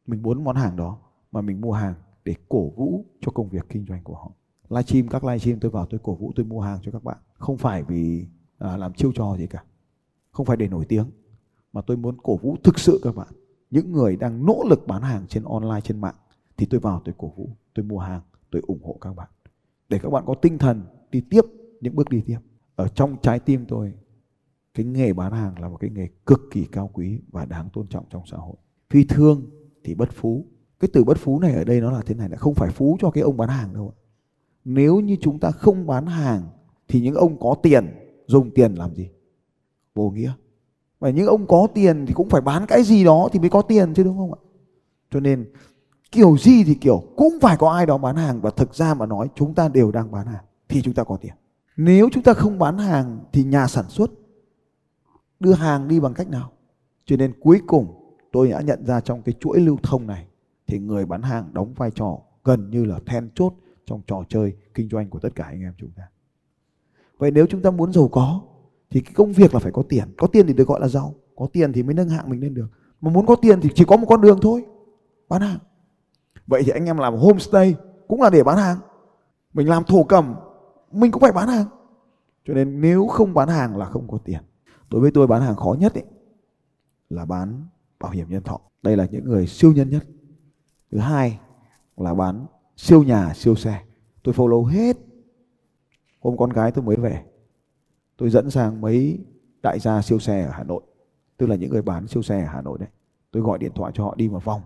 mình 0.07 0.23
muốn 0.23 0.45
món 0.45 0.57
hàng 0.57 0.77
đó 0.77 0.99
mà 1.33 1.41
mình 1.41 1.61
mua 1.61 1.73
hàng 1.73 1.95
để 2.25 2.35
cổ 2.49 2.71
vũ 2.71 3.05
cho 3.21 3.33
công 3.33 3.49
việc 3.49 3.67
kinh 3.69 3.87
doanh 3.89 4.05
của 4.05 4.15
họ. 4.15 4.31
Livestream 4.69 5.09
các 5.09 5.25
livestream 5.25 5.61
tôi 5.61 5.71
vào 5.71 5.87
tôi 5.87 6.01
cổ 6.03 6.15
vũ 6.15 6.33
tôi 6.37 6.47
mua 6.47 6.61
hàng 6.61 6.79
cho 6.83 6.93
các 6.93 7.05
bạn. 7.05 7.19
Không 7.35 7.59
phải 7.59 7.83
vì 7.83 8.27
à, 8.59 8.77
làm 8.77 8.95
chiêu 8.95 9.13
trò 9.15 9.37
gì 9.37 9.47
cả. 9.47 9.65
Không 10.31 10.47
phải 10.47 10.57
để 10.57 10.69
nổi 10.69 10.85
tiếng 10.85 11.11
mà 11.73 11.81
tôi 11.81 11.97
muốn 11.97 12.17
cổ 12.23 12.37
vũ 12.37 12.57
thực 12.65 12.79
sự 12.79 13.01
các 13.03 13.17
bạn. 13.17 13.29
Những 13.71 13.93
người 13.93 14.17
đang 14.17 14.47
nỗ 14.47 14.65
lực 14.69 14.87
bán 14.87 15.03
hàng 15.03 15.27
trên 15.27 15.45
online 15.45 15.81
trên 15.81 16.01
mạng 16.01 16.15
thì 16.57 16.67
tôi 16.67 16.81
vào 16.81 17.03
tôi 17.05 17.15
cổ 17.19 17.33
vũ 17.37 17.49
tôi 17.75 17.85
mua 17.85 17.99
hàng 17.99 18.21
tôi 18.51 18.63
ủng 18.67 18.83
hộ 18.83 18.99
các 19.01 19.17
bạn. 19.17 19.29
Để 19.89 19.99
các 19.99 20.11
bạn 20.11 20.25
có 20.27 20.35
tinh 20.35 20.59
thần 20.59 20.83
đi 21.11 21.21
tiếp 21.31 21.45
những 21.81 21.97
bước 21.97 22.09
đi 22.09 22.23
tiếp. 22.27 22.39
Ở 22.77 22.89
trong 22.89 23.17
trái 23.23 23.39
tim 23.39 23.65
tôi 23.69 23.95
cái 24.75 24.87
nghề 24.87 25.13
bán 25.13 25.33
hàng 25.33 25.59
là 25.59 25.69
một 25.69 25.77
cái 25.81 25.91
nghề 25.91 26.09
cực 26.27 26.41
kỳ 26.51 26.65
cao 26.65 26.91
quý 26.93 27.21
và 27.29 27.45
đáng 27.45 27.69
tôn 27.73 27.87
trọng 27.89 28.05
trong 28.11 28.27
xã 28.27 28.37
hội 28.37 28.57
phi 28.91 29.05
thương 29.05 29.51
thì 29.85 29.95
bất 29.95 30.13
phú. 30.13 30.47
Cái 30.81 30.89
từ 30.93 31.05
bất 31.05 31.19
phú 31.19 31.41
này 31.41 31.55
ở 31.55 31.65
đây 31.65 31.81
nó 31.81 31.91
là 31.91 32.03
thế 32.07 32.15
này 32.15 32.29
là 32.29 32.37
không 32.37 32.55
phải 32.55 32.71
phú 32.71 32.97
cho 33.01 33.11
cái 33.11 33.23
ông 33.23 33.37
bán 33.37 33.49
hàng 33.49 33.75
đâu 33.75 33.95
nếu 34.65 35.01
như 35.01 35.17
chúng 35.21 35.39
ta 35.39 35.51
không 35.51 35.87
bán 35.87 36.07
hàng 36.07 36.43
thì 36.89 37.01
những 37.01 37.15
ông 37.15 37.41
có 37.41 37.55
tiền 37.63 37.95
dùng 38.27 38.51
tiền 38.55 38.75
làm 38.75 38.95
gì? 38.95 39.11
Vô 39.95 40.11
nghĩa. 40.11 40.33
Và 41.01 41.11
những 41.11 41.27
ông 41.27 41.47
có 41.47 41.69
tiền 41.75 42.07
thì 42.07 42.15
cũng 42.15 42.29
phải 42.29 42.41
bán 42.41 42.67
cái 42.67 42.83
gì 42.83 43.05
đó 43.05 43.29
thì 43.33 43.39
mới 43.39 43.51
có 43.51 43.63
tiền 43.63 43.95
chứ, 43.95 44.03
đúng 44.03 44.19
không 44.19 44.35
ạ? 44.35 44.41
Cho 45.11 45.21
nên 45.21 45.53
kiểu 46.13 46.37
gì 46.37 46.65
thì 46.65 46.75
kiểu 46.75 47.03
cũng 47.17 47.39
phải 47.41 47.57
có 47.57 47.71
ai 47.71 47.87
đó 47.87 47.99
bán 47.99 48.17
hàng 48.17 48.41
và 48.41 48.51
thực 48.51 48.75
ra 48.75 48.95
mà 48.95 49.07
nói 49.07 49.29
chúng 49.35 49.55
ta 49.55 49.69
đều 49.69 49.91
đang 49.91 50.13
bán 50.13 50.27
hàng 50.27 50.45
thì 50.69 50.83
chúng 50.83 50.95
ta 50.95 51.05
có 51.05 51.17
tiền. 51.17 51.33
Nếu 51.77 52.09
chúng 52.13 52.23
ta 52.23 52.35
không 52.35 52.59
bán 52.59 52.79
hàng 52.79 53.19
thì 53.33 53.45
nhà 53.45 53.67
sản 53.67 53.85
xuất 53.89 54.11
đưa 55.41 55.53
hàng 55.53 55.89
đi 55.89 56.01
bằng 56.01 56.15
cách 56.15 56.31
nào? 56.31 56.53
Cho 57.05 57.17
nên 57.17 57.33
cuối 57.41 57.61
cùng 57.67 58.00
tôi 58.33 58.49
đã 58.49 58.61
nhận 58.61 58.87
ra 58.87 59.01
trong 59.01 59.23
cái 59.23 59.35
chuỗi 59.41 59.61
lưu 59.61 59.77
thông 59.83 60.07
này 60.07 60.27
thì 60.67 60.79
người 60.79 61.07
bán 61.07 61.23
hàng 61.23 61.49
đóng 61.53 61.75
vai 61.75 61.91
trò 61.91 62.19
gần 62.45 62.71
như 62.71 62.85
là 62.85 62.99
then 63.07 63.31
chốt 63.35 63.53
trong 63.87 64.01
trò 64.07 64.23
chơi 64.29 64.55
kinh 64.75 64.89
doanh 64.89 65.11
của 65.11 65.19
tất 65.19 65.29
cả 65.35 65.45
anh 65.45 65.63
em 65.63 65.75
chúng 65.79 65.91
ta. 65.97 66.03
Vậy 67.19 67.31
nếu 67.31 67.47
chúng 67.47 67.63
ta 67.63 67.71
muốn 67.71 67.93
giàu 67.93 68.09
có 68.09 68.41
thì 68.91 69.01
cái 69.01 69.13
công 69.15 69.33
việc 69.33 69.55
là 69.55 69.61
phải 69.61 69.73
có 69.73 69.83
tiền. 69.89 70.05
Có 70.17 70.27
tiền 70.27 70.47
thì 70.47 70.53
được 70.53 70.69
gọi 70.69 70.81
là 70.81 70.89
giàu 70.89 71.15
có 71.37 71.47
tiền 71.53 71.73
thì 71.73 71.83
mới 71.83 71.95
nâng 71.95 72.09
hạng 72.09 72.31
mình 72.31 72.41
lên 72.41 72.55
được. 72.55 72.69
Mà 73.01 73.11
muốn 73.11 73.27
có 73.27 73.37
tiền 73.37 73.61
thì 73.61 73.71
chỉ 73.75 73.85
có 73.85 73.97
một 73.97 74.07
con 74.09 74.21
đường 74.21 74.39
thôi 74.43 74.67
bán 75.29 75.43
hàng. 75.43 75.59
Vậy 76.47 76.63
thì 76.67 76.73
anh 76.73 76.87
em 76.87 76.99
làm 76.99 77.15
homestay 77.15 77.75
cũng 78.09 78.23
là 78.23 78.31
để 78.31 78.43
bán 78.43 78.59
hàng. 78.59 78.79
Mình 79.55 79.69
làm 79.69 79.85
thổ 79.85 80.03
cầm 80.03 80.35
mình 80.93 81.11
cũng 81.11 81.23
phải 81.23 81.33
bán 81.33 81.49
hàng. 81.49 81.67
Cho 82.45 82.55
nên 82.55 82.81
nếu 82.81 83.07
không 83.07 83.35
bán 83.35 83.49
hàng 83.49 83.77
là 83.77 83.87
không 83.87 84.09
có 84.09 84.19
tiền. 84.25 84.41
Đối 84.91 85.01
với 85.01 85.11
tôi 85.11 85.27
bán 85.27 85.43
hàng 85.43 85.57
khó 85.57 85.77
nhất 85.79 85.95
ấy, 85.95 86.05
là 87.11 87.25
bán 87.25 87.67
bảo 88.00 88.11
hiểm 88.11 88.28
nhân 88.28 88.42
thọ. 88.42 88.61
Đây 88.83 88.97
là 88.97 89.07
những 89.11 89.25
người 89.25 89.47
siêu 89.47 89.73
nhân 89.73 89.90
nhất. 89.90 90.07
Thứ 90.90 90.99
hai 90.99 91.38
là 91.97 92.14
bán 92.14 92.47
siêu 92.76 93.02
nhà, 93.02 93.35
siêu 93.35 93.54
xe. 93.54 93.85
Tôi 94.23 94.35
follow 94.35 94.64
hết. 94.64 94.97
Hôm 96.21 96.37
con 96.37 96.50
gái 96.50 96.73
tôi 96.73 96.85
mới 96.85 96.97
về, 96.97 97.25
tôi 98.16 98.30
dẫn 98.30 98.50
sang 98.50 98.80
mấy 98.80 99.19
đại 99.62 99.78
gia 99.78 100.02
siêu 100.02 100.19
xe 100.19 100.42
ở 100.42 100.50
Hà 100.50 100.64
Nội. 100.64 100.83
Tức 101.37 101.47
là 101.47 101.57
những 101.57 101.71
người 101.71 101.83
bán 101.83 102.09
siêu 102.09 102.23
xe 102.23 102.40
ở 102.40 102.49
Hà 102.49 102.62
Nội 102.62 102.78
đấy. 102.78 102.88
Tôi 103.30 103.42
gọi 103.42 103.59
điện 103.59 103.73
thoại 103.75 103.92
cho 103.95 104.04
họ 104.04 104.14
đi 104.14 104.28
một 104.28 104.45
vòng. 104.45 104.62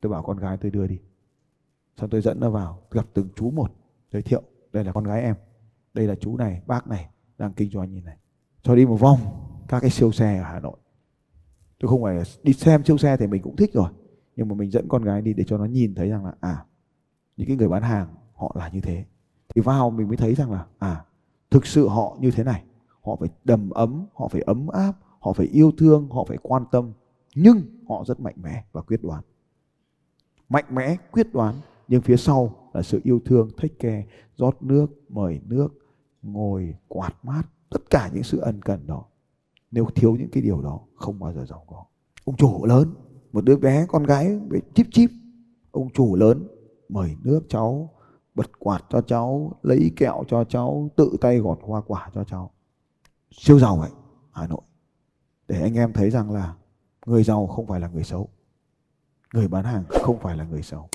Tôi 0.00 0.12
bảo 0.12 0.22
con 0.22 0.36
gái 0.36 0.56
tôi 0.56 0.70
đưa 0.70 0.86
đi. 0.86 0.98
Xong 1.96 2.10
tôi 2.10 2.20
dẫn 2.20 2.40
nó 2.40 2.50
vào, 2.50 2.82
gặp 2.90 3.06
từng 3.14 3.28
chú 3.36 3.50
một, 3.50 3.72
giới 4.12 4.22
thiệu, 4.22 4.42
đây 4.72 4.84
là 4.84 4.92
con 4.92 5.04
gái 5.04 5.22
em. 5.22 5.36
Đây 5.94 6.06
là 6.06 6.14
chú 6.14 6.36
này, 6.36 6.62
bác 6.66 6.86
này, 6.86 7.08
đang 7.38 7.52
kinh 7.52 7.70
doanh 7.70 7.94
như 7.94 8.00
này. 8.00 8.16
Cho 8.62 8.74
đi 8.74 8.86
một 8.86 8.96
vòng 8.96 9.18
các 9.68 9.80
cái 9.80 9.90
siêu 9.90 10.12
xe 10.12 10.38
ở 10.38 10.42
Hà 10.42 10.60
Nội 10.60 10.76
tôi 11.78 11.88
không 11.88 12.02
phải 12.02 12.22
đi 12.42 12.52
xem 12.52 12.84
siêu 12.84 12.98
xe 12.98 13.16
thì 13.16 13.26
mình 13.26 13.42
cũng 13.42 13.56
thích 13.56 13.72
rồi, 13.72 13.90
nhưng 14.36 14.48
mà 14.48 14.54
mình 14.54 14.70
dẫn 14.70 14.88
con 14.88 15.04
gái 15.04 15.22
đi 15.22 15.34
để 15.34 15.44
cho 15.46 15.58
nó 15.58 15.64
nhìn 15.64 15.94
thấy 15.94 16.08
rằng 16.08 16.24
là 16.24 16.32
à 16.40 16.64
những 17.36 17.48
cái 17.48 17.56
người 17.56 17.68
bán 17.68 17.82
hàng 17.82 18.08
họ 18.34 18.56
là 18.58 18.68
như 18.68 18.80
thế. 18.80 19.04
Thì 19.54 19.60
vào 19.60 19.90
mình 19.90 20.08
mới 20.08 20.16
thấy 20.16 20.34
rằng 20.34 20.52
là 20.52 20.66
à 20.78 21.04
thực 21.50 21.66
sự 21.66 21.88
họ 21.88 22.16
như 22.20 22.30
thế 22.30 22.44
này. 22.44 22.64
Họ 23.02 23.16
phải 23.20 23.28
đầm 23.44 23.70
ấm, 23.70 24.06
họ 24.14 24.28
phải 24.28 24.42
ấm 24.42 24.68
áp, 24.68 24.92
họ 25.20 25.32
phải 25.32 25.46
yêu 25.46 25.72
thương, 25.78 26.08
họ 26.10 26.24
phải 26.24 26.38
quan 26.42 26.64
tâm, 26.72 26.92
nhưng 27.34 27.62
họ 27.88 28.04
rất 28.06 28.20
mạnh 28.20 28.34
mẽ 28.42 28.64
và 28.72 28.82
quyết 28.82 29.02
đoán. 29.02 29.22
Mạnh 30.48 30.64
mẽ, 30.70 30.96
quyết 31.12 31.32
đoán, 31.32 31.54
nhưng 31.88 32.02
phía 32.02 32.16
sau 32.16 32.70
là 32.74 32.82
sự 32.82 33.00
yêu 33.04 33.20
thương 33.24 33.50
thích 33.56 33.74
care, 33.78 34.04
rót 34.36 34.62
nước, 34.62 34.86
mời 35.08 35.40
nước, 35.46 35.68
ngồi 36.22 36.74
quạt 36.88 37.14
mát, 37.22 37.42
tất 37.70 37.90
cả 37.90 38.10
những 38.14 38.22
sự 38.22 38.38
ân 38.38 38.60
cần 38.62 38.86
đó 38.86 39.04
nếu 39.70 39.86
thiếu 39.94 40.16
những 40.16 40.30
cái 40.30 40.42
điều 40.42 40.60
đó, 40.60 40.80
không 40.94 41.18
bao 41.18 41.32
giờ 41.32 41.44
giàu 41.44 41.64
có. 41.66 41.84
Ông 42.24 42.36
chủ 42.36 42.66
lớn, 42.66 42.94
một 43.32 43.44
đứa 43.44 43.56
bé 43.56 43.86
con 43.88 44.04
gái 44.04 44.38
bị 44.50 44.60
chip 44.74 44.86
chip 44.92 45.10
ông 45.70 45.90
chủ 45.90 46.16
lớn, 46.16 46.48
mời 46.88 47.16
nước 47.22 47.40
cháu, 47.48 47.90
bật 48.34 48.58
quạt 48.58 48.84
cho 48.90 49.00
cháu, 49.00 49.52
lấy 49.62 49.92
kẹo 49.96 50.24
cho 50.28 50.44
cháu, 50.44 50.90
tự 50.96 51.16
tay 51.20 51.38
gọt 51.38 51.58
hoa 51.62 51.80
quả 51.86 52.10
cho 52.14 52.24
cháu. 52.24 52.50
Siêu 53.30 53.58
giàu 53.58 53.76
vậy, 53.76 53.90
hà 54.32 54.46
nội. 54.46 54.60
Để 55.48 55.60
anh 55.60 55.74
em 55.74 55.92
thấy 55.92 56.10
rằng 56.10 56.30
là 56.30 56.54
người 57.06 57.24
giàu 57.24 57.46
không 57.46 57.66
phải 57.66 57.80
là 57.80 57.88
người 57.88 58.04
xấu. 58.04 58.28
Người 59.34 59.48
bán 59.48 59.64
hàng 59.64 59.84
không 59.88 60.18
phải 60.22 60.36
là 60.36 60.44
người 60.44 60.62
xấu. 60.62 60.88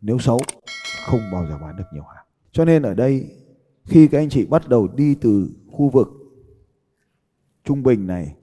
Nếu 0.00 0.18
xấu, 0.18 0.40
không 1.06 1.20
bao 1.32 1.46
giờ 1.46 1.58
bán 1.58 1.76
được 1.76 1.84
nhiều 1.92 2.02
hàng. 2.02 2.24
Cho 2.52 2.64
nên 2.64 2.82
ở 2.82 2.94
đây, 2.94 3.36
khi 3.84 4.08
các 4.08 4.18
anh 4.18 4.28
chị 4.28 4.46
bắt 4.46 4.68
đầu 4.68 4.88
đi 4.88 5.14
từ 5.14 5.50
khu 5.72 5.88
vực 5.88 6.08
trung 7.64 7.82
bình 7.82 8.06
này 8.06 8.34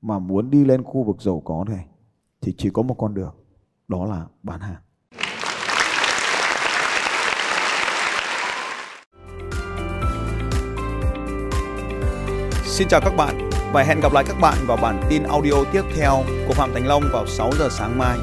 mà 0.00 0.18
muốn 0.18 0.50
đi 0.50 0.64
lên 0.64 0.82
khu 0.82 1.04
vực 1.04 1.22
giàu 1.22 1.42
có 1.44 1.64
này 1.68 1.86
thì 2.40 2.54
chỉ 2.58 2.70
có 2.70 2.82
một 2.82 2.94
con 2.94 3.14
đường, 3.14 3.34
đó 3.88 4.04
là 4.04 4.26
bán 4.42 4.60
hàng 4.60 4.82
Xin 12.64 12.88
chào 12.88 13.00
các 13.00 13.12
bạn 13.16 13.50
và 13.72 13.82
hẹn 13.82 14.00
gặp 14.00 14.12
lại 14.12 14.24
các 14.28 14.36
bạn 14.40 14.58
vào 14.66 14.76
bản 14.82 15.00
tin 15.10 15.22
audio 15.22 15.64
tiếp 15.72 15.82
theo 15.96 16.22
của 16.48 16.54
Phạm 16.54 16.70
Thành 16.74 16.86
Long 16.86 17.02
vào 17.12 17.26
6 17.26 17.50
giờ 17.58 17.68
sáng 17.70 17.98
mai. 17.98 18.18